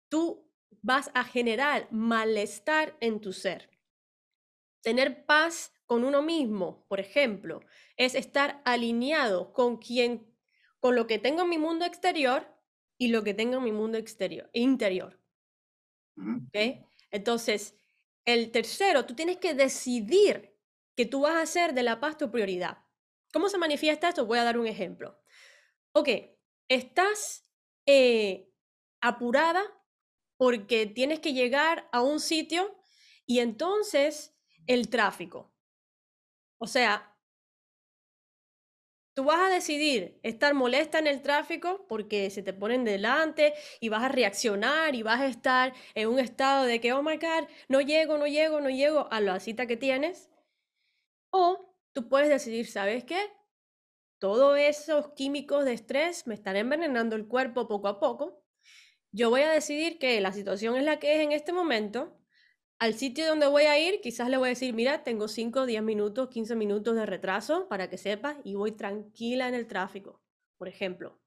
tú 0.08 0.50
vas 0.82 1.10
a 1.14 1.24
generar 1.24 1.88
malestar 1.90 2.96
en 3.00 3.20
tu 3.20 3.32
ser. 3.32 3.70
Tener 4.82 5.26
paz 5.26 5.72
con 5.86 6.04
uno 6.04 6.22
mismo, 6.22 6.84
por 6.88 7.00
ejemplo, 7.00 7.60
es 7.96 8.14
estar 8.14 8.60
alineado 8.64 9.52
con 9.52 9.78
quien 9.78 10.34
con 10.80 10.94
lo 10.94 11.06
que 11.06 11.18
tengo 11.18 11.42
en 11.42 11.48
mi 11.48 11.58
mundo 11.58 11.84
exterior 11.84 12.46
y 12.98 13.08
lo 13.08 13.24
que 13.24 13.34
tengo 13.34 13.56
en 13.56 13.64
mi 13.64 13.72
mundo 13.72 13.98
exterior, 13.98 14.50
interior. 14.52 15.20
Entonces, 17.10 17.76
el 18.24 18.50
tercero, 18.50 19.06
tú 19.06 19.14
tienes 19.14 19.38
que 19.38 19.54
decidir 19.54 20.54
que 20.94 21.06
tú 21.06 21.22
vas 21.22 21.34
a 21.34 21.42
hacer 21.42 21.74
de 21.74 21.82
la 21.82 22.00
paz 22.00 22.18
tu 22.18 22.30
prioridad. 22.30 22.78
¿Cómo 23.32 23.48
se 23.48 23.58
manifiesta 23.58 24.08
esto? 24.08 24.26
Voy 24.26 24.38
a 24.38 24.44
dar 24.44 24.58
un 24.58 24.66
ejemplo. 24.66 25.20
Ok, 25.92 26.08
estás 26.68 27.50
eh, 27.86 28.50
apurada 29.00 29.62
porque 30.36 30.86
tienes 30.86 31.20
que 31.20 31.32
llegar 31.32 31.88
a 31.92 32.02
un 32.02 32.20
sitio 32.20 32.76
y 33.26 33.40
entonces 33.40 34.36
el 34.66 34.88
tráfico. 34.88 35.55
O 36.58 36.66
sea, 36.66 37.16
tú 39.14 39.24
vas 39.24 39.38
a 39.40 39.54
decidir 39.54 40.20
estar 40.22 40.52
molesta 40.54 40.98
en 40.98 41.06
el 41.06 41.22
tráfico 41.22 41.86
porque 41.88 42.30
se 42.30 42.42
te 42.42 42.52
ponen 42.52 42.84
delante 42.84 43.54
y 43.80 43.88
vas 43.88 44.02
a 44.02 44.08
reaccionar 44.08 44.94
y 44.94 45.02
vas 45.02 45.20
a 45.20 45.26
estar 45.26 45.72
en 45.94 46.08
un 46.08 46.18
estado 46.18 46.64
de 46.64 46.80
que, 46.80 46.92
oh 46.92 47.02
my 47.02 47.16
God, 47.16 47.48
no 47.68 47.80
llego, 47.80 48.18
no 48.18 48.26
llego, 48.26 48.60
no 48.60 48.68
llego 48.70 49.08
a 49.10 49.20
la 49.20 49.40
cita 49.40 49.66
que 49.66 49.76
tienes. 49.76 50.30
O 51.30 51.74
tú 51.94 52.08
puedes 52.08 52.28
decidir, 52.28 52.66
¿sabes 52.66 53.04
qué? 53.04 53.18
Todos 54.18 54.58
esos 54.58 55.12
químicos 55.14 55.64
de 55.64 55.74
estrés 55.74 56.26
me 56.26 56.34
están 56.34 56.56
envenenando 56.56 57.16
el 57.16 57.26
cuerpo 57.26 57.68
poco 57.68 57.88
a 57.88 58.00
poco. 58.00 58.42
Yo 59.12 59.30
voy 59.30 59.42
a 59.42 59.50
decidir 59.50 59.98
que 59.98 60.20
la 60.20 60.32
situación 60.32 60.76
es 60.76 60.84
la 60.84 60.98
que 60.98 61.14
es 61.16 61.20
en 61.22 61.32
este 61.32 61.52
momento 61.52 62.18
al 62.78 62.94
sitio 62.94 63.26
donde 63.26 63.46
voy 63.46 63.64
a 63.64 63.78
ir, 63.78 64.00
quizás 64.00 64.28
le 64.28 64.36
voy 64.36 64.46
a 64.46 64.50
decir, 64.50 64.74
mira, 64.74 65.02
tengo 65.02 65.28
5, 65.28 65.66
10 65.66 65.82
minutos, 65.82 66.28
15 66.28 66.54
minutos 66.56 66.94
de 66.94 67.06
retraso 67.06 67.68
para 67.68 67.88
que 67.88 67.98
sepas 67.98 68.36
y 68.44 68.54
voy 68.54 68.72
tranquila 68.72 69.48
en 69.48 69.54
el 69.54 69.66
tráfico, 69.66 70.20
por 70.58 70.68
ejemplo. 70.68 71.18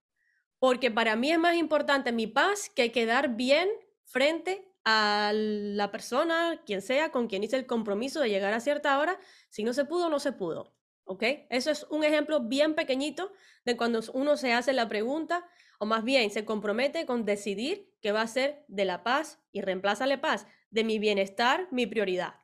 Porque 0.59 0.91
para 0.91 1.15
mí 1.15 1.31
es 1.31 1.39
más 1.39 1.55
importante 1.55 2.11
mi 2.11 2.27
paz 2.27 2.69
que 2.69 2.91
quedar 2.91 3.35
bien 3.35 3.69
frente 4.03 4.65
a 4.85 5.31
la 5.33 5.91
persona, 5.91 6.61
quien 6.65 6.81
sea, 6.81 7.11
con 7.11 7.27
quien 7.27 7.43
hice 7.43 7.57
el 7.57 7.65
compromiso 7.65 8.19
de 8.19 8.29
llegar 8.29 8.53
a 8.53 8.59
cierta 8.59 8.99
hora. 8.99 9.19
Si 9.49 9.63
no 9.63 9.73
se 9.73 9.85
pudo, 9.85 10.09
no 10.09 10.19
se 10.19 10.31
pudo. 10.33 10.75
¿Ok? 11.11 11.23
Eso 11.49 11.71
es 11.71 11.87
un 11.89 12.03
ejemplo 12.03 12.39
bien 12.39 12.75
pequeñito 12.75 13.31
de 13.65 13.75
cuando 13.75 13.99
uno 14.13 14.37
se 14.37 14.53
hace 14.53 14.73
la 14.73 14.87
pregunta, 14.87 15.43
o 15.79 15.87
más 15.87 16.03
bien 16.03 16.29
se 16.29 16.45
compromete 16.45 17.07
con 17.07 17.25
decidir 17.25 17.91
que 17.99 18.11
va 18.11 18.21
a 18.21 18.27
ser 18.27 18.63
de 18.67 18.85
la 18.85 19.01
paz 19.03 19.41
y 19.51 19.61
reemplázale 19.61 20.19
paz 20.19 20.45
de 20.69 20.83
mi 20.83 20.99
bienestar, 20.99 21.67
mi 21.71 21.87
prioridad. 21.87 22.35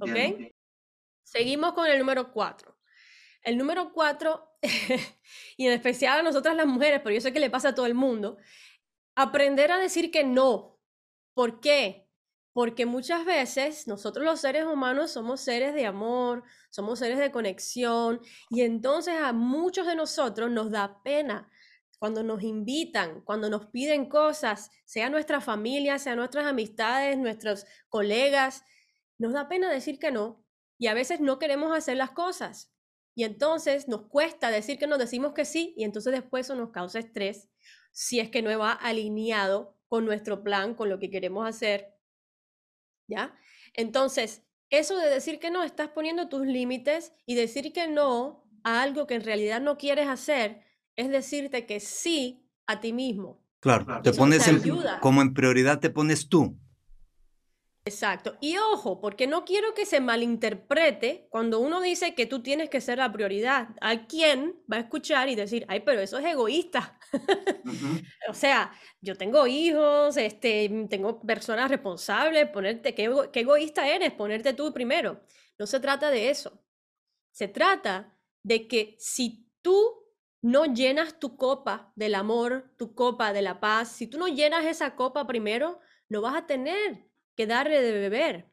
¿Ok? 0.00 0.16
Seguimos 1.22 1.74
con 1.74 1.86
el 1.86 1.96
número 2.00 2.32
cuatro. 2.32 2.76
El 3.40 3.56
número 3.56 3.92
cuatro, 3.92 4.58
y 5.56 5.66
en 5.68 5.72
especial 5.72 6.18
a 6.18 6.22
nosotras 6.24 6.56
las 6.56 6.66
mujeres, 6.66 7.00
pero 7.04 7.14
yo 7.14 7.20
sé 7.20 7.32
que 7.32 7.38
le 7.38 7.50
pasa 7.50 7.68
a 7.68 7.74
todo 7.76 7.86
el 7.86 7.94
mundo, 7.94 8.36
aprender 9.14 9.70
a 9.70 9.78
decir 9.78 10.10
que 10.10 10.24
no. 10.24 10.80
¿Por 11.34 11.60
qué? 11.60 12.01
Porque 12.52 12.84
muchas 12.86 13.24
veces 13.24 13.86
nosotros 13.86 14.24
los 14.24 14.40
seres 14.40 14.64
humanos 14.64 15.12
somos 15.12 15.40
seres 15.40 15.74
de 15.74 15.86
amor, 15.86 16.42
somos 16.70 16.98
seres 16.98 17.18
de 17.18 17.32
conexión, 17.32 18.20
y 18.50 18.62
entonces 18.62 19.14
a 19.20 19.32
muchos 19.32 19.86
de 19.86 19.96
nosotros 19.96 20.50
nos 20.50 20.70
da 20.70 21.02
pena 21.02 21.50
cuando 21.98 22.22
nos 22.22 22.42
invitan, 22.42 23.20
cuando 23.20 23.48
nos 23.48 23.66
piden 23.66 24.08
cosas, 24.08 24.70
sea 24.84 25.08
nuestra 25.08 25.40
familia, 25.40 25.98
sea 25.98 26.16
nuestras 26.16 26.46
amistades, 26.46 27.16
nuestros 27.16 27.64
colegas, 27.88 28.64
nos 29.18 29.32
da 29.32 29.48
pena 29.48 29.70
decir 29.70 29.98
que 30.00 30.10
no 30.10 30.44
y 30.78 30.88
a 30.88 30.94
veces 30.94 31.20
no 31.20 31.38
queremos 31.38 31.72
hacer 31.72 31.96
las 31.96 32.10
cosas. 32.10 32.72
Y 33.14 33.22
entonces 33.22 33.86
nos 33.86 34.08
cuesta 34.08 34.50
decir 34.50 34.78
que 34.78 34.88
nos 34.88 34.98
decimos 34.98 35.32
que 35.32 35.44
sí 35.44 35.74
y 35.76 35.84
entonces 35.84 36.12
después 36.12 36.46
eso 36.46 36.56
nos 36.56 36.70
causa 36.70 36.98
estrés 36.98 37.48
si 37.92 38.18
es 38.18 38.30
que 38.30 38.42
no 38.42 38.58
va 38.58 38.72
alineado 38.72 39.76
con 39.86 40.04
nuestro 40.04 40.42
plan, 40.42 40.74
con 40.74 40.88
lo 40.88 40.98
que 40.98 41.08
queremos 41.08 41.48
hacer. 41.48 41.94
¿Ya? 43.06 43.34
Entonces, 43.74 44.42
eso 44.70 44.96
de 44.96 45.08
decir 45.08 45.38
que 45.38 45.50
no, 45.50 45.62
estás 45.62 45.88
poniendo 45.88 46.28
tus 46.28 46.46
límites 46.46 47.12
y 47.26 47.34
decir 47.34 47.72
que 47.72 47.88
no 47.88 48.44
a 48.64 48.82
algo 48.82 49.06
que 49.06 49.14
en 49.14 49.24
realidad 49.24 49.60
no 49.60 49.76
quieres 49.76 50.08
hacer 50.08 50.62
es 50.96 51.10
decirte 51.10 51.66
que 51.66 51.80
sí 51.80 52.48
a 52.66 52.80
ti 52.80 52.92
mismo. 52.92 53.42
Claro, 53.60 54.02
te 54.02 54.12
pones 54.12 54.44
como 55.00 55.22
en 55.22 55.34
prioridad 55.34 55.78
te 55.78 55.90
pones 55.90 56.28
tú. 56.28 56.58
Exacto. 57.84 58.36
Y 58.40 58.56
ojo, 58.58 59.00
porque 59.00 59.26
no 59.26 59.44
quiero 59.44 59.74
que 59.74 59.86
se 59.86 60.00
malinterprete 60.00 61.26
cuando 61.30 61.58
uno 61.58 61.80
dice 61.80 62.14
que 62.14 62.26
tú 62.26 62.40
tienes 62.40 62.70
que 62.70 62.80
ser 62.80 62.98
la 62.98 63.10
prioridad. 63.10 63.70
¿A 63.80 64.06
quién 64.06 64.54
va 64.72 64.76
a 64.76 64.80
escuchar 64.80 65.28
y 65.28 65.34
decir, 65.34 65.64
ay, 65.68 65.80
pero 65.80 66.00
eso 66.00 66.16
es 66.18 66.24
egoísta? 66.24 66.96
o 68.28 68.34
sea, 68.34 68.72
yo 69.00 69.16
tengo 69.16 69.48
hijos, 69.48 70.16
este, 70.16 70.86
tengo 70.88 71.20
personas 71.22 71.70
responsables, 71.70 72.48
ponerte, 72.50 72.94
¿qué, 72.94 73.12
qué 73.32 73.40
egoísta 73.40 73.88
eres, 73.88 74.12
ponerte 74.12 74.52
tú 74.52 74.72
primero. 74.72 75.20
No 75.58 75.66
se 75.66 75.80
trata 75.80 76.10
de 76.10 76.30
eso. 76.30 76.64
Se 77.32 77.48
trata 77.48 78.16
de 78.44 78.68
que 78.68 78.94
si 79.00 79.50
tú 79.60 80.02
no 80.40 80.66
llenas 80.66 81.18
tu 81.18 81.36
copa 81.36 81.92
del 81.96 82.14
amor, 82.14 82.72
tu 82.76 82.94
copa 82.94 83.32
de 83.32 83.42
la 83.42 83.58
paz, 83.58 83.90
si 83.90 84.06
tú 84.06 84.18
no 84.18 84.28
llenas 84.28 84.66
esa 84.66 84.94
copa 84.94 85.26
primero, 85.26 85.80
no 86.08 86.20
vas 86.20 86.36
a 86.36 86.46
tener 86.46 87.11
que 87.36 87.46
darle 87.46 87.80
de 87.80 87.92
beber 87.92 88.50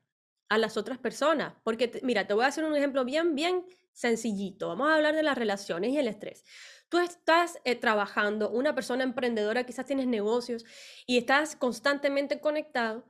a 0.50 0.58
las 0.58 0.78
otras 0.78 0.98
personas. 0.98 1.54
Porque, 1.64 2.00
mira, 2.04 2.28
te 2.28 2.34
voy 2.34 2.46
a 2.46 2.48
hacer 2.48 2.64
un 2.64 2.76
ejemplo 2.76 3.06
bien, 3.06 3.36
bien 3.36 3.66
sencillito. 3.94 4.70
Vamos 4.70 4.90
a 4.90 4.96
hablar 4.96 5.16
de 5.16 5.24
las 5.24 5.38
relaciones 5.38 5.92
y 5.92 5.98
el 5.98 6.08
estrés. 6.08 6.44
Tú 6.90 6.98
estás 6.98 7.60
eh, 7.66 7.76
trabajando, 7.76 8.50
una 8.50 8.74
persona 8.74 9.04
emprendedora, 9.04 9.66
quizás 9.66 9.86
tienes 9.86 10.08
negocios 10.08 10.66
y 11.06 11.18
estás 11.18 11.56
constantemente 11.56 12.40
conectado. 12.40 13.06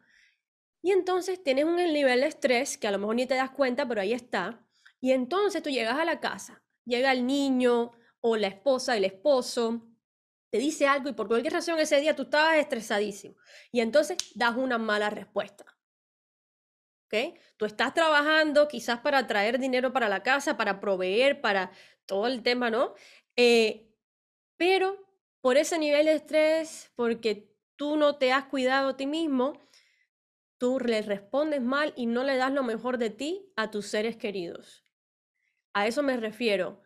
Y 0.81 0.91
entonces 0.91 1.41
tienes 1.43 1.65
un 1.65 1.75
nivel 1.75 2.21
de 2.21 2.27
estrés 2.27 2.77
que 2.77 2.87
a 2.87 2.91
lo 2.91 2.99
mejor 2.99 3.15
ni 3.15 3.25
te 3.25 3.35
das 3.35 3.51
cuenta, 3.51 3.87
pero 3.87 4.01
ahí 4.01 4.13
está. 4.13 4.65
Y 4.99 5.11
entonces 5.11 5.63
tú 5.63 5.69
llegas 5.69 5.97
a 5.97 6.05
la 6.05 6.19
casa, 6.19 6.61
llega 6.85 7.11
el 7.11 7.25
niño, 7.25 7.91
o 8.21 8.35
la 8.35 8.47
esposa, 8.47 8.97
el 8.97 9.05
esposo, 9.05 9.88
te 10.49 10.57
dice 10.57 10.87
algo 10.87 11.09
y 11.09 11.13
por 11.13 11.27
cualquier 11.27 11.53
razón 11.53 11.79
ese 11.79 11.99
día 11.99 12.15
tú 12.15 12.23
estabas 12.23 12.57
estresadísimo 12.57 13.35
y 13.71 13.81
entonces 13.81 14.17
das 14.35 14.55
una 14.55 14.77
mala 14.77 15.09
respuesta. 15.09 15.65
¿Ok? 17.05 17.39
Tú 17.57 17.65
estás 17.65 17.93
trabajando 17.93 18.67
quizás 18.67 18.99
para 18.99 19.25
traer 19.25 19.59
dinero 19.59 19.91
para 19.91 20.09
la 20.09 20.21
casa, 20.21 20.57
para 20.57 20.79
proveer, 20.79 21.41
para 21.41 21.71
todo 22.05 22.27
el 22.27 22.43
tema, 22.43 22.69
¿no? 22.69 22.93
Eh, 23.35 23.89
pero 24.57 24.97
por 25.41 25.57
ese 25.57 25.79
nivel 25.79 26.05
de 26.05 26.13
estrés, 26.13 26.91
porque 26.95 27.55
tú 27.75 27.97
no 27.97 28.17
te 28.17 28.31
has 28.31 28.45
cuidado 28.45 28.89
a 28.89 28.97
ti 28.97 29.07
mismo, 29.07 29.59
tú 30.57 30.79
le 30.79 31.01
respondes 31.01 31.61
mal 31.61 31.93
y 31.95 32.05
no 32.05 32.23
le 32.23 32.35
das 32.35 32.51
lo 32.51 32.63
mejor 32.63 32.97
de 32.97 33.09
ti 33.09 33.51
a 33.55 33.71
tus 33.71 33.87
seres 33.87 34.17
queridos. 34.17 34.83
A 35.73 35.87
eso 35.87 36.03
me 36.03 36.17
refiero. 36.17 36.81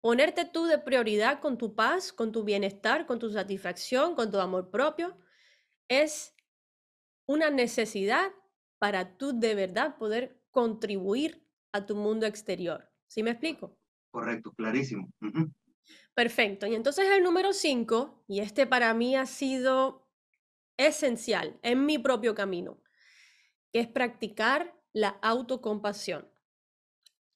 Ponerte 0.00 0.44
tú 0.44 0.66
de 0.66 0.78
prioridad 0.78 1.40
con 1.40 1.58
tu 1.58 1.74
paz, 1.74 2.12
con 2.12 2.32
tu 2.32 2.44
bienestar, 2.44 3.06
con 3.06 3.18
tu 3.18 3.30
satisfacción, 3.30 4.14
con 4.14 4.30
tu 4.30 4.38
amor 4.38 4.70
propio, 4.70 5.16
es 5.88 6.34
una 7.26 7.50
necesidad 7.50 8.32
para 8.78 9.16
tú 9.16 9.38
de 9.38 9.54
verdad 9.54 9.96
poder 9.96 10.40
contribuir 10.50 11.44
a 11.72 11.86
tu 11.86 11.96
mundo 11.96 12.26
exterior. 12.26 12.90
¿Sí 13.08 13.22
me 13.22 13.30
explico? 13.30 13.78
Correcto, 14.10 14.52
clarísimo. 14.52 15.10
Perfecto. 16.14 16.66
Y 16.66 16.74
entonces 16.74 17.08
el 17.10 17.22
número 17.22 17.52
cinco, 17.52 18.24
y 18.26 18.40
este 18.40 18.66
para 18.66 18.94
mí 18.94 19.16
ha 19.16 19.26
sido 19.26 20.08
esencial 20.76 21.58
en 21.62 21.84
mi 21.86 21.98
propio 21.98 22.34
camino, 22.34 22.82
que 23.72 23.80
es 23.80 23.88
practicar 23.88 24.74
la 24.92 25.08
autocompasión. 25.22 26.30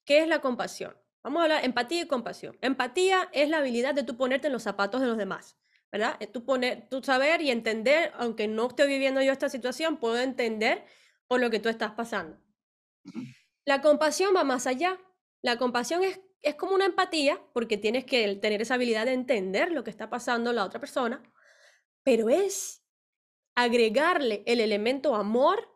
¿Qué 0.05 0.21
es 0.21 0.29
la 0.29 0.41
compasión? 0.41 0.97
Vamos 1.23 1.41
a 1.41 1.43
hablar 1.45 1.65
empatía 1.65 2.03
y 2.03 2.07
compasión. 2.07 2.57
Empatía 2.63 3.29
es 3.33 3.49
la 3.49 3.59
habilidad 3.59 3.95
de 3.95 4.05
tú 4.05 4.17
ponerte 4.17 4.47
en 4.47 4.53
los 4.53 4.63
zapatos 4.63 5.01
de 5.01 5.07
los 5.07 5.19
demás, 5.19 5.59
¿verdad? 5.93 6.19
Tú, 6.33 6.45
poner, 6.45 6.89
tú 6.89 7.03
saber 7.03 7.43
y 7.43 7.51
entender, 7.51 8.13
aunque 8.17 8.49
no 8.49 8.69
estoy 8.69 8.89
viviendo 8.89 9.21
yo 9.21 9.33
esta 9.33 9.49
situación, 9.49 9.99
puedo 9.99 10.19
entender 10.19 10.85
por 11.27 11.41
lo 11.41 11.51
que 11.51 11.61
tú 11.61 11.69
estás 11.69 11.93
pasando. 11.93 12.39
La 13.67 13.83
compasión 13.83 14.35
va 14.35 14.45
más 14.45 14.67
allá. 14.67 14.99
La 15.43 15.59
compasión 15.59 16.05
es, 16.05 16.21
es 16.41 16.55
como 16.55 16.75
una 16.75 16.87
empatía, 16.87 17.41
porque 17.53 17.77
tienes 17.77 18.05
que 18.05 18.37
tener 18.37 18.63
esa 18.63 18.75
habilidad 18.75 19.05
de 19.05 19.13
entender 19.13 19.73
lo 19.73 19.85
que 19.85 19.91
está 19.91 20.09
pasando 20.09 20.53
la 20.53 20.65
otra 20.65 20.81
persona, 20.81 21.23
pero 22.03 22.31
es 22.31 22.83
agregarle 23.55 24.43
el 24.47 24.61
elemento 24.61 25.15
amor 25.15 25.69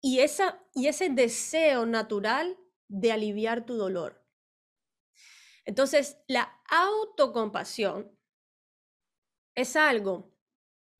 y, 0.00 0.20
esa, 0.20 0.62
y 0.74 0.86
ese 0.86 1.08
deseo 1.10 1.86
natural 1.86 2.56
de 2.88 3.10
aliviar 3.10 3.66
tu 3.66 3.74
dolor. 3.74 4.25
Entonces, 5.66 6.16
la 6.28 6.62
autocompasión 6.70 8.16
es 9.54 9.76
algo 9.76 10.32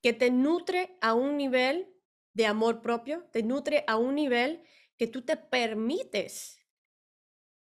que 0.02 0.12
te 0.12 0.30
nutre 0.30 0.98
a 1.00 1.14
un 1.14 1.36
nivel 1.36 1.94
de 2.34 2.46
amor 2.46 2.82
propio, 2.82 3.24
te 3.32 3.42
nutre 3.42 3.84
a 3.86 3.96
un 3.96 4.14
nivel 4.14 4.62
que 4.98 5.06
tú 5.06 5.22
te 5.22 5.36
permites 5.36 6.60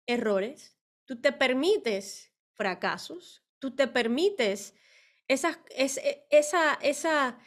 errores, 0.07 0.77
tú 1.05 1.19
te 1.19 1.31
permites 1.31 2.31
fracasos, 2.53 3.43
tú 3.59 3.75
te 3.75 3.87
permites 3.87 4.75
esa, 5.27 5.63
e, 5.69 6.25
esa, 6.29 6.75
esa, 6.75 7.39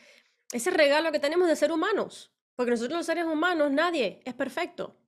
ese 0.52 0.70
regalo 0.70 1.12
que 1.12 1.20
tenemos 1.20 1.48
de 1.48 1.56
ser 1.56 1.72
humanos, 1.72 2.34
porque 2.54 2.72
nosotros 2.72 2.98
los 2.98 3.06
seres 3.06 3.26
humanos, 3.26 3.70
nadie 3.70 4.22
es 4.24 4.34
perfecto. 4.34 4.98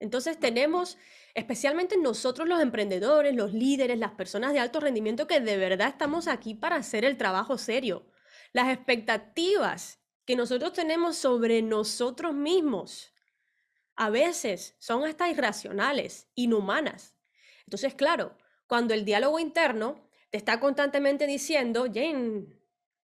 Entonces 0.00 0.38
tenemos, 0.38 0.96
especialmente 1.38 1.96
nosotros 1.96 2.48
los 2.48 2.60
emprendedores, 2.60 3.34
los 3.34 3.52
líderes, 3.52 3.98
las 3.98 4.12
personas 4.12 4.52
de 4.52 4.58
alto 4.58 4.80
rendimiento, 4.80 5.26
que 5.26 5.40
de 5.40 5.56
verdad 5.56 5.88
estamos 5.88 6.26
aquí 6.26 6.54
para 6.54 6.76
hacer 6.76 7.04
el 7.04 7.16
trabajo 7.16 7.58
serio. 7.58 8.06
Las 8.52 8.68
expectativas 8.68 10.00
que 10.24 10.36
nosotros 10.36 10.72
tenemos 10.72 11.16
sobre 11.16 11.62
nosotros 11.62 12.34
mismos 12.34 13.14
a 13.94 14.10
veces 14.10 14.74
son 14.78 15.04
hasta 15.04 15.28
irracionales, 15.28 16.28
inhumanas. 16.34 17.14
Entonces, 17.66 17.94
claro, 17.94 18.36
cuando 18.66 18.92
el 18.94 19.04
diálogo 19.04 19.38
interno 19.38 20.08
te 20.30 20.38
está 20.38 20.60
constantemente 20.60 21.26
diciendo, 21.26 21.86
Jane, 21.92 22.46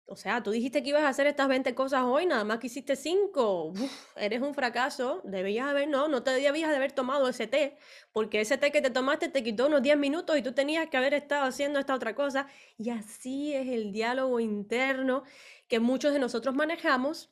o 0.10 0.16
sea, 0.16 0.42
tú 0.42 0.51
dijiste 0.51 0.82
que 0.82 0.89
ibas 0.89 1.04
a 1.04 1.10
hacer 1.10 1.28
estas 1.28 1.48
20 1.48 1.75
cosas 1.75 2.04
hoy, 2.04 2.25
nada 2.25 2.44
más 2.44 2.60
que 2.60 2.68
hiciste 2.68 2.96
5. 2.96 3.74
eres 4.18 4.42
un 4.42 4.54
fracaso. 4.54 5.22
Debías 5.24 5.68
haber, 5.68 5.88
no, 5.88 6.08
no 6.08 6.24
te 6.24 6.32
debías 6.32 6.70
de 6.70 6.75
haber 6.75 6.92
tomado 6.92 7.30
ese 7.30 7.48
té, 7.48 7.78
porque 8.12 8.42
ese 8.42 8.58
té 8.58 8.72
que 8.72 8.82
te 8.82 8.89
tomaste 8.89 9.30
te 9.30 9.44
quitó 9.44 9.68
unos 9.68 9.82
10 9.82 9.98
minutos 9.98 10.38
y 10.38 10.42
tú 10.42 10.54
tenías 10.54 10.89
que 10.89 10.98
haber 10.98 11.13
estado 11.13 11.46
haciendo 11.46 11.80
esta 11.80 11.94
otra 11.94 12.16
cosa. 12.16 12.48
Y 12.78 12.89
así 12.89 13.54
es 13.54 13.68
el 13.68 13.92
diálogo 13.92 14.39
interno 14.39 15.24
que 15.68 15.80
muchos 15.80 16.13
de 16.13 16.20
nosotros 16.20 16.56
manejamos, 16.56 17.30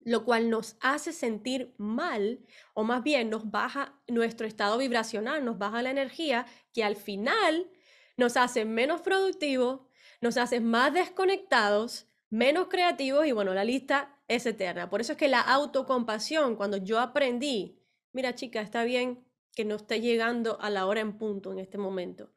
lo 0.00 0.24
cual 0.24 0.50
nos 0.50 0.76
hace 0.80 1.12
sentir 1.12 1.74
mal, 1.78 2.40
o 2.74 2.84
más 2.84 3.02
bien 3.02 3.30
nos 3.30 3.50
baja 3.50 4.00
nuestro 4.08 4.46
estado 4.46 4.78
vibracional, 4.78 5.44
nos 5.44 5.58
baja 5.58 5.82
la 5.82 5.90
energía, 5.90 6.46
que 6.72 6.84
al 6.84 6.96
final 6.96 7.70
nos 8.16 8.36
hace 8.36 8.64
menos 8.64 9.00
productivos 9.02 9.85
nos 10.20 10.36
hace 10.36 10.60
más 10.60 10.92
desconectados, 10.92 12.06
menos 12.30 12.68
creativos 12.68 13.26
y 13.26 13.32
bueno, 13.32 13.54
la 13.54 13.64
lista 13.64 14.18
es 14.28 14.46
eterna. 14.46 14.90
Por 14.90 15.00
eso 15.00 15.12
es 15.12 15.18
que 15.18 15.28
la 15.28 15.40
autocompasión, 15.40 16.56
cuando 16.56 16.76
yo 16.78 16.98
aprendí, 16.98 17.80
mira 18.12 18.34
chica, 18.34 18.60
está 18.60 18.84
bien 18.84 19.24
que 19.54 19.64
no 19.64 19.76
esté 19.76 20.00
llegando 20.00 20.60
a 20.60 20.70
la 20.70 20.86
hora 20.86 21.00
en 21.00 21.16
punto 21.16 21.52
en 21.52 21.58
este 21.58 21.78
momento. 21.78 22.32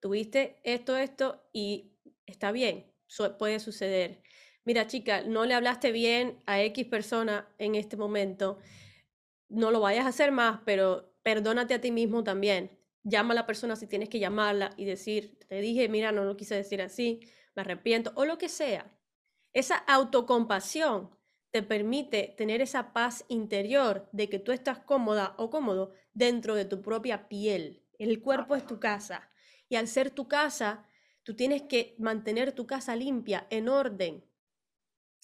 Tuviste 0.00 0.60
esto, 0.62 0.96
esto 0.96 1.48
y 1.52 1.92
está 2.26 2.52
bien, 2.52 2.92
puede 3.38 3.60
suceder. 3.60 4.22
Mira 4.64 4.86
chica, 4.86 5.22
no 5.22 5.44
le 5.44 5.54
hablaste 5.54 5.92
bien 5.92 6.42
a 6.46 6.60
X 6.62 6.86
persona 6.86 7.48
en 7.58 7.74
este 7.74 7.96
momento, 7.96 8.58
no 9.48 9.70
lo 9.70 9.80
vayas 9.80 10.06
a 10.06 10.08
hacer 10.08 10.32
más, 10.32 10.60
pero 10.64 11.14
perdónate 11.22 11.74
a 11.74 11.80
ti 11.80 11.92
mismo 11.92 12.24
también 12.24 12.75
llama 13.06 13.32
a 13.32 13.36
la 13.36 13.46
persona 13.46 13.76
si 13.76 13.86
tienes 13.86 14.08
que 14.08 14.18
llamarla 14.18 14.72
y 14.76 14.84
decir, 14.84 15.38
te 15.48 15.60
dije, 15.60 15.88
mira, 15.88 16.10
no 16.10 16.24
lo 16.24 16.36
quise 16.36 16.56
decir 16.56 16.82
así, 16.82 17.20
me 17.54 17.62
arrepiento, 17.62 18.12
o 18.16 18.24
lo 18.24 18.36
que 18.36 18.48
sea. 18.48 18.92
Esa 19.52 19.76
autocompasión 19.76 21.16
te 21.52 21.62
permite 21.62 22.34
tener 22.36 22.60
esa 22.60 22.92
paz 22.92 23.24
interior 23.28 24.08
de 24.12 24.28
que 24.28 24.40
tú 24.40 24.50
estás 24.50 24.80
cómoda 24.80 25.34
o 25.38 25.50
cómodo 25.50 25.92
dentro 26.12 26.56
de 26.56 26.64
tu 26.64 26.82
propia 26.82 27.28
piel. 27.28 27.86
El 27.98 28.20
cuerpo 28.20 28.56
es 28.56 28.66
tu 28.66 28.80
casa. 28.80 29.30
Y 29.68 29.76
al 29.76 29.86
ser 29.86 30.10
tu 30.10 30.26
casa, 30.26 30.84
tú 31.22 31.34
tienes 31.36 31.62
que 31.62 31.94
mantener 31.98 32.52
tu 32.52 32.66
casa 32.66 32.96
limpia, 32.96 33.46
en 33.50 33.68
orden, 33.68 34.24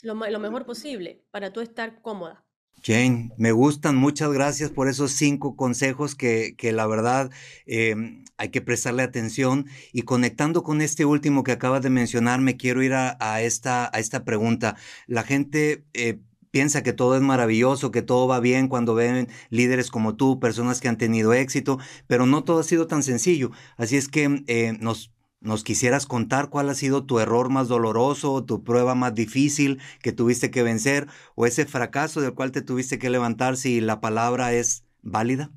lo, 0.03 0.15
lo 0.15 0.39
mejor 0.39 0.65
posible, 0.65 1.27
para 1.33 1.53
tú 1.53 1.61
estar 1.61 2.01
cómoda. 2.01 2.45
Jane, 2.85 3.31
me 3.37 3.53
gustan, 3.53 3.97
muchas 3.97 4.33
gracias 4.33 4.71
por 4.71 4.89
esos 4.89 5.13
cinco 5.13 5.55
consejos 5.55 6.15
que, 6.15 6.55
que 6.57 6.73
la 6.73 6.87
verdad 6.87 7.31
em, 7.67 8.25
hay 8.37 8.49
que 8.49 8.61
prestarle 8.61 9.03
atención. 9.03 9.67
Y 9.93 10.03
conectando 10.03 10.63
con 10.63 10.81
este 10.81 11.05
último 11.05 11.45
que 11.45 11.53
acabas 11.53 11.83
de 11.83 11.91
mencionar, 11.91 12.41
me 12.41 12.57
quiero 12.57 12.83
ir 12.83 12.95
a, 12.95 13.43
esta, 13.43 13.91
a 13.93 14.01
esta 14.01 14.25
pregunta. 14.25 14.77
La 15.07 15.23
gente... 15.23 15.85
Eh, 15.95 16.19
piensa 16.53 16.83
que 16.83 16.93
todo 16.93 17.17
es 17.17 17.23
maravilloso, 17.23 17.91
que 17.91 18.03
todo 18.03 18.29
va 18.29 18.39
bien 18.39 18.69
cuando 18.69 18.95
ven 18.95 19.29
líderes 19.49 19.91
como 19.91 20.17
tú, 20.17 20.39
personas 20.39 20.81
que 20.81 20.89
han 20.89 20.99
tenido 20.99 21.33
éxito, 21.33 21.79
pero 22.07 22.27
no 22.27 22.45
todo 22.45 22.61
ha 22.61 22.65
sido 22.65 22.87
tan 22.87 23.03
sencillo. 23.03 23.51
Así 23.79 23.97
es 23.97 24.07
que 24.07 24.45
eh, 24.47 24.75
nos 24.79 25.12
¿Nos 25.43 25.65
quisieras 25.65 26.07
contar 26.07 26.51
cuál 26.51 26.71
ha 26.71 26.75
sido 26.75 27.05
tu 27.05 27.19
error 27.19 27.51
más 27.51 27.67
doloroso, 27.67 28.45
tu 28.45 28.63
prueba 28.63 28.95
más 28.95 29.13
difícil 29.13 29.81
que 30.01 30.13
tuviste 30.13 30.53
que 30.53 30.63
vencer 30.63 31.09
o 31.35 31.47
ese 31.47 31.67
fracaso 31.67 32.21
del 32.21 32.35
cual 32.35 32.53
te 32.53 32.63
tuviste 32.63 33.01
que 33.01 33.11
levantar 33.11 33.57
si 33.57 33.81
la 33.81 34.01
palabra 34.01 34.53
es 34.53 34.85
válida? 35.01 35.51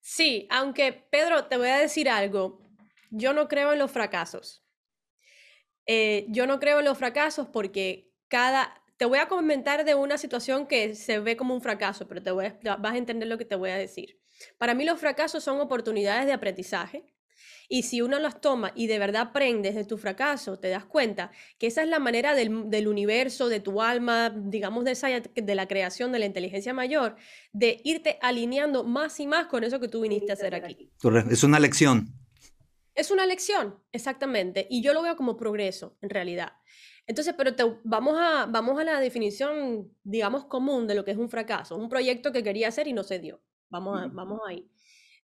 Sí, 0.00 0.46
aunque 0.48 0.92
Pedro, 0.92 1.46
te 1.46 1.56
voy 1.56 1.70
a 1.70 1.78
decir 1.78 2.08
algo. 2.08 2.62
Yo 3.10 3.32
no 3.32 3.48
creo 3.48 3.72
en 3.72 3.80
los 3.80 3.90
fracasos. 3.90 4.64
Eh, 5.86 6.26
yo 6.28 6.46
no 6.46 6.60
creo 6.60 6.78
en 6.78 6.84
los 6.84 6.98
fracasos 6.98 7.48
porque 7.48 8.12
cada, 8.28 8.80
te 8.96 9.04
voy 9.04 9.18
a 9.18 9.28
comentar 9.28 9.84
de 9.84 9.94
una 9.94 10.18
situación 10.18 10.66
que 10.66 10.94
se 10.94 11.18
ve 11.18 11.36
como 11.36 11.54
un 11.54 11.60
fracaso, 11.60 12.06
pero 12.06 12.22
te 12.22 12.30
voy 12.30 12.52
vas 12.62 12.94
a 12.94 12.96
entender 12.96 13.28
lo 13.28 13.38
que 13.38 13.44
te 13.44 13.56
voy 13.56 13.70
a 13.70 13.76
decir. 13.76 14.20
Para 14.58 14.74
mí 14.74 14.84
los 14.84 15.00
fracasos 15.00 15.42
son 15.42 15.60
oportunidades 15.60 16.26
de 16.26 16.32
aprendizaje. 16.32 17.06
Y 17.66 17.84
si 17.84 18.02
uno 18.02 18.18
las 18.18 18.42
toma 18.42 18.72
y 18.74 18.88
de 18.88 18.98
verdad 18.98 19.22
aprendes 19.22 19.74
de 19.74 19.84
tu 19.84 19.96
fracaso, 19.96 20.58
te 20.58 20.68
das 20.68 20.84
cuenta 20.84 21.30
que 21.58 21.66
esa 21.66 21.82
es 21.82 21.88
la 21.88 21.98
manera 21.98 22.34
del, 22.34 22.86
universo, 22.86 23.48
de 23.48 23.60
tu 23.60 23.80
alma, 23.80 24.30
digamos 24.30 24.84
de, 24.84 24.90
esa, 24.92 25.08
de 25.08 25.54
la 25.54 25.66
creación 25.66 26.12
de 26.12 26.18
la 26.18 26.26
inteligencia 26.26 26.74
mayor, 26.74 27.16
de 27.52 27.80
irte 27.84 28.18
alineando 28.20 28.84
más 28.84 29.18
y 29.18 29.26
más 29.26 29.46
con 29.46 29.64
eso 29.64 29.80
que 29.80 29.88
tú 29.88 30.02
viniste 30.02 30.30
a 30.30 30.34
hacer 30.34 30.54
aquí. 30.54 30.90
Es 31.30 31.42
una 31.42 31.58
lección. 31.58 32.12
Es 32.94 33.10
una 33.10 33.26
lección, 33.26 33.82
exactamente. 33.92 34.66
Y 34.68 34.82
yo 34.82 34.92
lo 34.92 35.02
veo 35.02 35.16
como 35.16 35.36
progreso, 35.36 35.96
en 36.02 36.10
realidad. 36.10 36.52
Entonces, 37.06 37.34
pero 37.36 37.52
vamos, 37.84 38.16
a, 38.18 38.46
vamos 38.46 38.80
a 38.80 38.84
la 38.84 38.98
definición, 38.98 39.92
digamos, 40.02 40.46
común 40.46 40.86
de 40.86 40.94
lo 40.94 41.04
que 41.04 41.10
es 41.10 41.18
un 41.18 41.28
fracaso, 41.28 41.76
un 41.76 41.88
proyecto 41.88 42.32
que 42.32 42.42
quería 42.42 42.68
hacer 42.68 42.88
y 42.88 42.92
no 42.92 43.02
se 43.02 43.18
dio. 43.18 43.42
Vamos, 43.68 44.00
a, 44.00 44.06
vamos 44.06 44.40
ahí. 44.46 44.70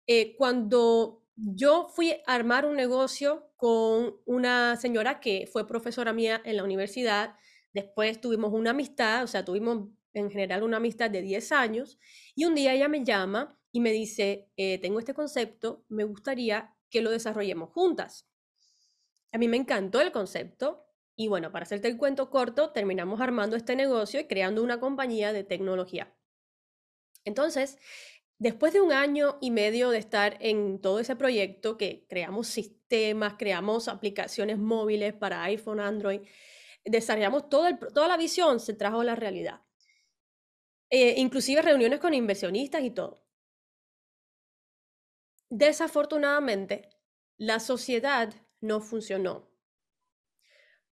Eh, 0.06 0.34
cuando 0.36 1.22
yo 1.36 1.88
fui 1.88 2.12
a 2.26 2.34
armar 2.34 2.64
un 2.64 2.76
negocio 2.76 3.50
con 3.56 4.16
una 4.24 4.76
señora 4.76 5.20
que 5.20 5.48
fue 5.52 5.66
profesora 5.66 6.12
mía 6.12 6.40
en 6.44 6.56
la 6.56 6.64
universidad, 6.64 7.34
después 7.74 8.20
tuvimos 8.20 8.52
una 8.54 8.70
amistad, 8.70 9.24
o 9.24 9.26
sea, 9.26 9.44
tuvimos 9.44 9.88
en 10.14 10.30
general 10.30 10.62
una 10.62 10.78
amistad 10.78 11.10
de 11.10 11.20
10 11.20 11.52
años, 11.52 11.98
y 12.34 12.46
un 12.46 12.54
día 12.54 12.72
ella 12.72 12.88
me 12.88 13.04
llama 13.04 13.58
y 13.70 13.80
me 13.80 13.92
dice, 13.92 14.48
eh, 14.56 14.78
tengo 14.78 14.98
este 14.98 15.12
concepto, 15.12 15.84
me 15.88 16.04
gustaría 16.04 16.74
que 16.88 17.02
lo 17.02 17.10
desarrollemos 17.10 17.70
juntas. 17.70 18.26
A 19.32 19.38
mí 19.38 19.48
me 19.48 19.58
encantó 19.58 20.00
el 20.00 20.12
concepto, 20.12 20.85
y 21.16 21.28
bueno, 21.28 21.50
para 21.50 21.64
hacerte 21.64 21.88
el 21.88 21.96
cuento 21.96 22.30
corto, 22.30 22.70
terminamos 22.70 23.20
armando 23.20 23.56
este 23.56 23.74
negocio 23.74 24.20
y 24.20 24.26
creando 24.26 24.62
una 24.62 24.78
compañía 24.78 25.32
de 25.32 25.44
tecnología. 25.44 26.14
Entonces, 27.24 27.78
después 28.38 28.74
de 28.74 28.82
un 28.82 28.92
año 28.92 29.38
y 29.40 29.50
medio 29.50 29.90
de 29.90 29.98
estar 29.98 30.36
en 30.40 30.78
todo 30.80 31.00
ese 31.00 31.16
proyecto, 31.16 31.78
que 31.78 32.06
creamos 32.06 32.48
sistemas, 32.48 33.34
creamos 33.38 33.88
aplicaciones 33.88 34.58
móviles 34.58 35.14
para 35.14 35.42
iPhone, 35.44 35.80
Android, 35.80 36.20
desarrollamos 36.84 37.48
toda 37.48 38.08
la 38.08 38.16
visión, 38.18 38.60
se 38.60 38.74
trajo 38.74 39.00
a 39.00 39.04
la 39.04 39.16
realidad. 39.16 39.62
Eh, 40.90 41.14
inclusive 41.16 41.62
reuniones 41.62 41.98
con 41.98 42.14
inversionistas 42.14 42.82
y 42.84 42.90
todo. 42.90 43.26
Desafortunadamente, 45.48 46.90
la 47.38 47.58
sociedad 47.58 48.32
no 48.60 48.80
funcionó 48.80 49.55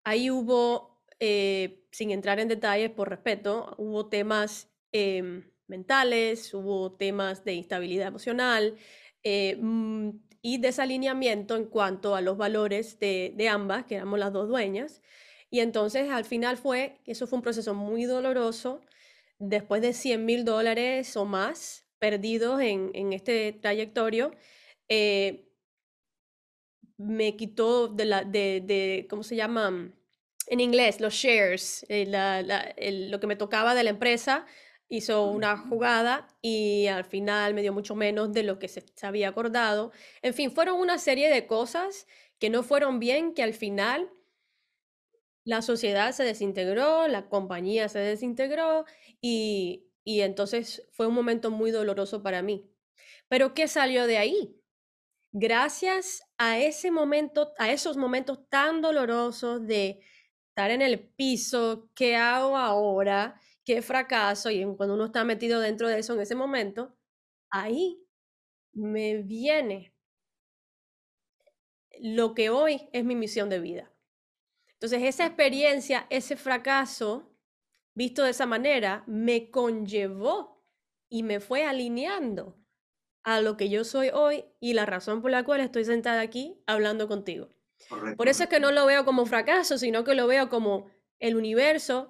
Ahí 0.04 0.32
hubo, 0.32 1.02
eh, 1.20 1.86
sin 1.92 2.12
entrar 2.12 2.40
en 2.40 2.48
detalles 2.48 2.90
por 2.92 3.10
respeto, 3.10 3.76
hubo 3.78 4.08
temas 4.08 4.70
em, 4.92 5.44
mentales, 5.68 6.54
hubo 6.54 6.94
temas 6.94 7.44
de 7.44 7.54
instabilidad 7.54 8.08
emocional 8.08 8.76
eh, 9.24 9.58
mm, 9.60 10.10
y 10.42 10.58
desalineamiento 10.60 11.56
en 11.56 11.66
cuanto 11.66 12.16
a 12.16 12.22
los 12.22 12.38
valores 12.38 13.00
de, 13.00 13.34
de, 13.36 13.50
ambas, 13.50 13.86
que 13.86 13.96
éramos 13.96 14.20
las 14.20 14.34
dos 14.34 14.48
dueñas. 14.48 15.02
Y 15.52 15.60
entonces 15.62 16.10
al 16.10 16.26
final 16.26 16.58
fue, 16.58 17.00
eso 17.06 17.28
fue 17.28 17.38
un 17.38 17.44
proceso 17.44 17.74
muy 17.74 18.06
doloroso, 18.06 18.82
después 19.40 19.82
de 19.82 19.94
100 19.94 20.26
mil 20.26 20.46
dólares 20.46 21.16
o 21.18 21.26
más 21.26 21.86
perdidos 22.00 22.62
en, 22.62 22.92
en 22.94 23.14
este 23.14 23.54
trayectorio, 23.54 24.32
eh, 24.88 25.49
me 27.00 27.38
quitó 27.38 27.88
de 27.88 28.06
la, 28.06 28.24
de, 28.24 28.62
de, 28.62 29.08
¿cómo 29.10 29.24
se 29.24 29.36
llama? 29.38 29.92
En 30.48 30.60
inglés, 30.60 31.00
los 31.00 31.14
shares, 31.14 31.86
eh, 31.90 32.06
lo 33.10 33.20
que 33.20 33.28
me 33.28 33.38
tocaba 33.38 33.74
de 33.74 33.84
la 33.84 33.90
empresa, 33.92 34.46
hizo 34.90 35.26
una 35.28 35.58
jugada 35.58 36.28
y 36.42 36.88
al 36.88 37.06
final 37.06 37.54
me 37.54 37.62
dio 37.62 37.72
mucho 37.72 37.96
menos 37.96 38.34
de 38.34 38.44
lo 38.44 38.60
que 38.60 38.68
se, 38.68 38.84
había 39.04 39.30
acordado. 39.30 39.92
En 40.22 40.34
fin, 40.34 40.52
fueron 40.52 40.78
una 40.80 40.98
serie 40.98 41.30
de 41.30 41.48
cosas 41.48 42.06
que 42.38 42.50
no 42.50 42.64
fueron 42.64 43.00
bien, 43.00 43.34
que 43.34 43.44
al 43.44 43.54
final 43.54 44.12
la 45.46 45.62
sociedad 45.62 46.12
se 46.12 46.24
desintegró, 46.24 47.08
la 47.08 47.30
compañía 47.30 47.88
se 47.88 48.00
desintegró 48.00 48.86
y, 49.22 49.88
y 50.04 50.22
entonces 50.22 50.86
fue 50.92 51.08
un 51.08 51.14
momento 51.14 51.50
muy 51.50 51.72
doloroso 51.72 52.22
para 52.24 52.42
mí. 52.42 52.70
Pero 53.30 53.54
¿qué 53.54 53.68
salió 53.68 54.06
de 54.08 54.18
ahí? 54.18 54.59
Gracias 55.34 56.24
a 56.38 56.60
ese 56.60 56.90
momento, 56.90 57.54
a 57.60 57.72
esos 57.72 57.98
momentos 57.98 58.50
tan 58.50 58.82
dolorosos 58.82 59.66
de 59.68 60.00
estar 60.50 60.72
en 60.72 60.82
el 60.82 61.00
piso, 61.00 61.90
¿qué 61.96 62.16
hago 62.16 62.58
ahora? 62.58 63.40
qué 63.70 63.84
fracaso, 63.84 64.50
y 64.50 64.64
cuando 64.76 64.96
uno 64.96 65.06
está 65.06 65.24
metido 65.24 65.60
dentro 65.60 65.88
de 65.88 66.00
eso 66.00 66.16
en 66.16 66.22
ese 66.22 66.34
momento, 66.34 66.98
ahí 67.52 68.04
me 68.74 69.22
viene 69.24 69.94
lo 72.02 72.34
que 72.34 72.50
hoy 72.50 72.90
es 72.94 73.04
mi 73.06 73.16
misión 73.16 73.50
de 73.50 73.60
vida. 73.60 73.92
Entonces, 74.74 75.04
esa 75.04 75.26
experiencia, 75.26 76.08
ese 76.10 76.38
fracaso, 76.38 77.32
visto 77.94 78.24
de 78.24 78.32
esa 78.32 78.46
manera, 78.46 79.04
me 79.08 79.52
conllevó 79.52 80.64
y 81.10 81.24
me 81.24 81.40
fue 81.40 81.66
alineando 81.66 82.58
a 83.24 83.42
lo 83.42 83.58
que 83.58 83.70
yo 83.70 83.84
soy 83.84 84.10
hoy 84.14 84.46
y 84.60 84.74
la 84.74 84.86
razón 84.86 85.22
por 85.22 85.32
la 85.32 85.44
cual 85.44 85.62
estoy 85.62 85.86
sentada 85.86 86.22
aquí 86.22 86.62
hablando 86.66 87.08
contigo. 87.08 87.50
Por 88.18 88.28
eso 88.28 88.44
es 88.44 88.50
que 88.50 88.60
no 88.60 88.72
lo 88.72 88.86
veo 88.86 89.06
como 89.06 89.26
fracaso, 89.26 89.78
sino 89.78 90.04
que 90.04 90.16
lo 90.16 90.28
veo 90.28 90.50
como 90.50 90.88
el 91.20 91.36
universo 91.36 92.10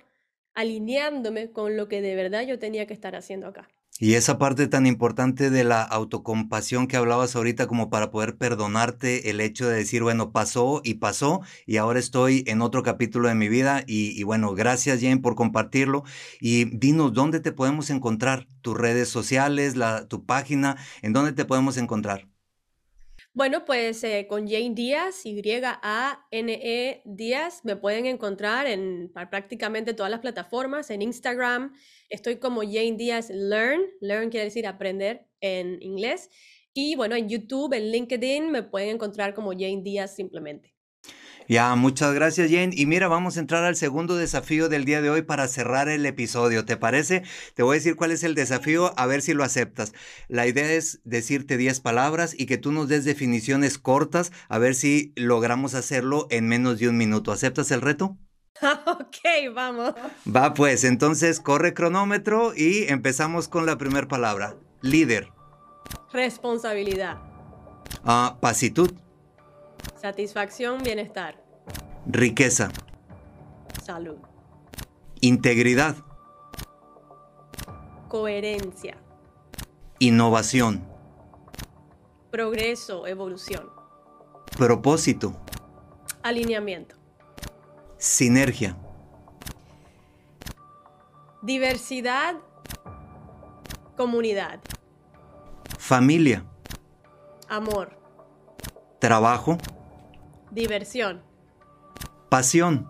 alineándome 0.53 1.51
con 1.51 1.77
lo 1.77 1.87
que 1.87 2.01
de 2.01 2.15
verdad 2.15 2.41
yo 2.41 2.59
tenía 2.59 2.85
que 2.85 2.93
estar 2.93 3.15
haciendo 3.15 3.47
acá. 3.47 3.69
Y 4.01 4.13
esa 4.13 4.37
parte 4.37 4.67
tan 4.67 4.85
importante 4.87 5.49
de 5.49 5.65
la 5.65 5.81
autocompasión 5.83 6.87
que 6.87 6.95
hablabas 6.95 7.35
ahorita 7.35 7.67
como 7.67 7.89
para 7.89 8.11
poder 8.11 8.37
perdonarte 8.37 9.29
el 9.29 9.41
hecho 9.41 9.67
de 9.67 9.75
decir, 9.75 10.03
bueno, 10.03 10.31
pasó 10.31 10.81
y 10.85 10.95
pasó 10.95 11.41
y 11.65 11.77
ahora 11.77 11.99
estoy 11.99 12.45
en 12.47 12.61
otro 12.61 12.81
capítulo 12.81 13.27
de 13.27 13.35
mi 13.35 13.49
vida 13.49 13.83
y, 13.85 14.23
bueno, 14.23 14.53
gracias 14.55 15.01
Jane 15.01 15.17
por 15.17 15.35
compartirlo. 15.35 16.03
Y 16.39 16.65
dinos 16.77 17.13
dónde 17.13 17.41
te 17.41 17.51
podemos 17.51 17.89
encontrar, 17.89 18.47
tus 18.61 18.77
redes 18.77 19.09
sociales, 19.09 19.75
la, 19.75 20.07
tu 20.07 20.25
página, 20.25 20.77
en 21.01 21.11
dónde 21.13 21.33
te 21.33 21.43
podemos 21.45 21.75
encontrar. 21.77 22.38
Bueno, 23.39 23.63
pues 23.63 24.03
eh, 24.03 24.27
con 24.27 24.49
Jane 24.49 24.71
Díaz, 24.75 25.25
Y-A-N-E 25.25 27.01
Díaz, 27.05 27.61
me 27.63 27.77
pueden 27.77 28.05
encontrar 28.05 28.67
en 28.67 29.13
prácticamente 29.13 29.93
todas 29.93 30.11
las 30.11 30.19
plataformas. 30.19 30.89
En 30.89 31.01
Instagram 31.01 31.73
estoy 32.09 32.35
como 32.35 32.63
Jane 32.63 32.97
Díaz 32.97 33.29
Learn, 33.29 33.79
Learn 34.01 34.29
quiere 34.29 34.43
decir 34.43 34.67
aprender 34.67 35.25
en 35.39 35.81
inglés. 35.81 36.29
Y 36.73 36.97
bueno, 36.97 37.15
en 37.15 37.29
YouTube, 37.29 37.71
en 37.71 37.89
LinkedIn, 37.89 38.51
me 38.51 38.61
pueden 38.61 38.95
encontrar 38.95 39.33
como 39.33 39.53
Jane 39.53 39.83
Díaz 39.83 40.13
simplemente. 40.13 40.75
Ya, 41.49 41.73
muchas 41.73 42.13
gracias 42.13 42.51
Jane. 42.51 42.69
Y 42.73 42.85
mira, 42.85 43.07
vamos 43.07 43.35
a 43.35 43.39
entrar 43.39 43.63
al 43.63 43.75
segundo 43.75 44.15
desafío 44.15 44.69
del 44.69 44.85
día 44.85 45.01
de 45.01 45.09
hoy 45.09 45.23
para 45.23 45.47
cerrar 45.47 45.89
el 45.89 46.05
episodio. 46.05 46.63
¿Te 46.63 46.77
parece? 46.77 47.23
Te 47.55 47.63
voy 47.63 47.73
a 47.73 47.79
decir 47.79 47.95
cuál 47.95 48.11
es 48.11 48.23
el 48.23 48.35
desafío, 48.35 48.93
a 48.97 49.07
ver 49.07 49.23
si 49.23 49.33
lo 49.33 49.43
aceptas. 49.43 49.93
La 50.27 50.45
idea 50.45 50.71
es 50.71 51.01
decirte 51.05 51.57
10 51.57 51.79
palabras 51.79 52.35
y 52.37 52.45
que 52.45 52.59
tú 52.59 52.71
nos 52.71 52.87
des 52.87 53.03
definiciones 53.03 53.79
cortas, 53.79 54.31
a 54.47 54.59
ver 54.59 54.75
si 54.75 55.11
logramos 55.15 55.73
hacerlo 55.73 56.27
en 56.29 56.47
menos 56.47 56.77
de 56.77 56.87
un 56.87 56.97
minuto. 56.97 57.31
¿Aceptas 57.31 57.71
el 57.71 57.81
reto? 57.81 58.15
ok, 58.61 59.51
vamos. 59.51 59.95
Va 60.27 60.53
pues, 60.53 60.83
entonces 60.83 61.39
corre 61.39 61.73
cronómetro 61.73 62.53
y 62.55 62.85
empezamos 62.89 63.47
con 63.47 63.65
la 63.65 63.75
primera 63.79 64.07
palabra. 64.07 64.55
Líder. 64.83 65.31
Responsabilidad. 66.13 67.17
Ah, 68.03 68.37
pasitud. 68.39 68.91
Satisfacción, 69.95 70.81
bienestar. 70.83 71.43
Riqueza. 72.05 72.69
Salud. 73.83 74.17
Integridad. 75.21 75.95
Coherencia. 78.07 78.97
Innovación. 79.99 80.87
Progreso, 82.31 83.05
evolución. 83.07 83.69
Propósito. 84.57 85.35
Alineamiento. 86.23 86.95
Sinergia. 87.97 88.77
Diversidad. 91.41 92.35
Comunidad. 93.97 94.59
Familia. 95.77 96.45
Amor. 97.49 97.98
Trabajo. 98.99 99.57
Diversión. 100.51 101.21
Pasión. 102.27 102.89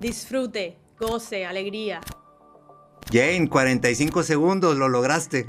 Disfrute, 0.00 0.76
goce, 0.98 1.46
alegría. 1.46 2.00
Jane, 3.10 3.48
45 3.48 4.22
segundos, 4.22 4.76
lo 4.76 4.88
lograste. 4.88 5.46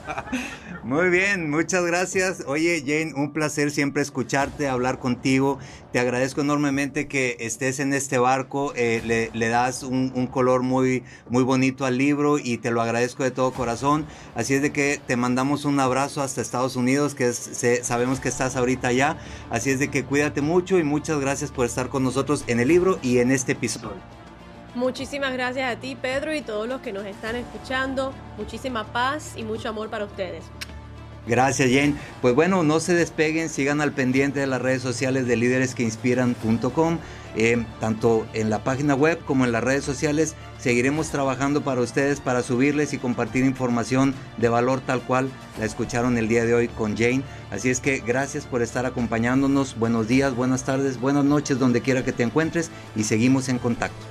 Muy 0.82 1.10
bien, 1.10 1.48
muchas 1.48 1.84
gracias. 1.84 2.42
Oye, 2.44 2.82
Jane, 2.84 3.14
un 3.14 3.32
placer 3.32 3.70
siempre 3.70 4.02
escucharte, 4.02 4.66
hablar 4.66 4.98
contigo. 4.98 5.60
Te 5.92 6.00
agradezco 6.00 6.40
enormemente 6.40 7.06
que 7.06 7.36
estés 7.38 7.78
en 7.78 7.92
este 7.92 8.18
barco. 8.18 8.72
Eh, 8.74 9.30
le, 9.32 9.48
das 9.48 9.84
un, 9.84 10.26
color 10.26 10.62
muy, 10.62 11.04
muy 11.28 11.44
bonito 11.44 11.84
al 11.84 11.98
libro 11.98 12.38
y 12.38 12.58
te 12.58 12.72
lo 12.72 12.82
agradezco 12.82 13.22
de 13.22 13.30
todo 13.30 13.52
corazón. 13.52 14.04
Así 14.34 14.54
es 14.54 14.62
de 14.62 14.72
que 14.72 15.00
te 15.06 15.16
mandamos 15.16 15.64
un 15.64 15.78
abrazo 15.78 16.20
hasta 16.20 16.40
Estados 16.40 16.74
Unidos, 16.74 17.14
que 17.14 17.32
sabemos 17.32 18.18
que 18.18 18.28
estás 18.28 18.56
ahorita 18.56 18.88
allá. 18.88 19.18
Así 19.50 19.70
es 19.70 19.78
de 19.78 19.88
que 19.88 20.02
cuídate 20.04 20.40
mucho 20.40 20.80
y 20.80 20.82
muchas 20.82 21.20
gracias 21.20 21.52
por 21.52 21.64
estar 21.64 21.90
con 21.90 22.02
nosotros 22.02 22.42
en 22.48 22.58
el 22.58 22.66
libro 22.66 22.98
y 23.02 23.18
en 23.18 23.30
este 23.30 23.52
episodio. 23.52 24.21
Muchísimas 24.74 25.34
gracias 25.34 25.70
a 25.70 25.78
ti, 25.78 25.96
Pedro, 26.00 26.34
y 26.34 26.40
todos 26.40 26.66
los 26.66 26.80
que 26.80 26.92
nos 26.92 27.04
están 27.04 27.36
escuchando. 27.36 28.14
Muchísima 28.38 28.84
paz 28.92 29.34
y 29.36 29.44
mucho 29.44 29.68
amor 29.68 29.90
para 29.90 30.06
ustedes. 30.06 30.44
Gracias, 31.26 31.70
Jane. 31.70 31.94
Pues 32.20 32.34
bueno, 32.34 32.64
no 32.64 32.80
se 32.80 32.94
despeguen, 32.94 33.48
sigan 33.48 33.80
al 33.80 33.92
pendiente 33.92 34.40
de 34.40 34.46
las 34.46 34.60
redes 34.60 34.82
sociales 34.82 35.26
de 35.26 35.36
líderesqueinspiran.com, 35.36 36.98
eh, 37.36 37.64
tanto 37.78 38.26
en 38.32 38.50
la 38.50 38.64
página 38.64 38.94
web 38.94 39.20
como 39.24 39.44
en 39.44 39.52
las 39.52 39.62
redes 39.62 39.84
sociales. 39.84 40.34
Seguiremos 40.58 41.10
trabajando 41.10 41.62
para 41.62 41.80
ustedes 41.80 42.20
para 42.20 42.42
subirles 42.42 42.92
y 42.92 42.98
compartir 42.98 43.44
información 43.44 44.14
de 44.38 44.48
valor 44.48 44.80
tal 44.80 45.02
cual 45.02 45.30
la 45.58 45.64
escucharon 45.64 46.18
el 46.18 46.28
día 46.28 46.44
de 46.44 46.54
hoy 46.54 46.68
con 46.68 46.96
Jane. 46.96 47.22
Así 47.52 47.70
es 47.70 47.80
que 47.80 47.98
gracias 48.04 48.46
por 48.46 48.62
estar 48.62 48.84
acompañándonos. 48.84 49.78
Buenos 49.78 50.08
días, 50.08 50.34
buenas 50.34 50.64
tardes, 50.64 50.98
buenas 51.00 51.24
noches, 51.24 51.58
donde 51.58 51.82
quiera 51.82 52.04
que 52.04 52.12
te 52.12 52.24
encuentres 52.24 52.70
y 52.96 53.04
seguimos 53.04 53.48
en 53.48 53.58
contacto. 53.58 54.04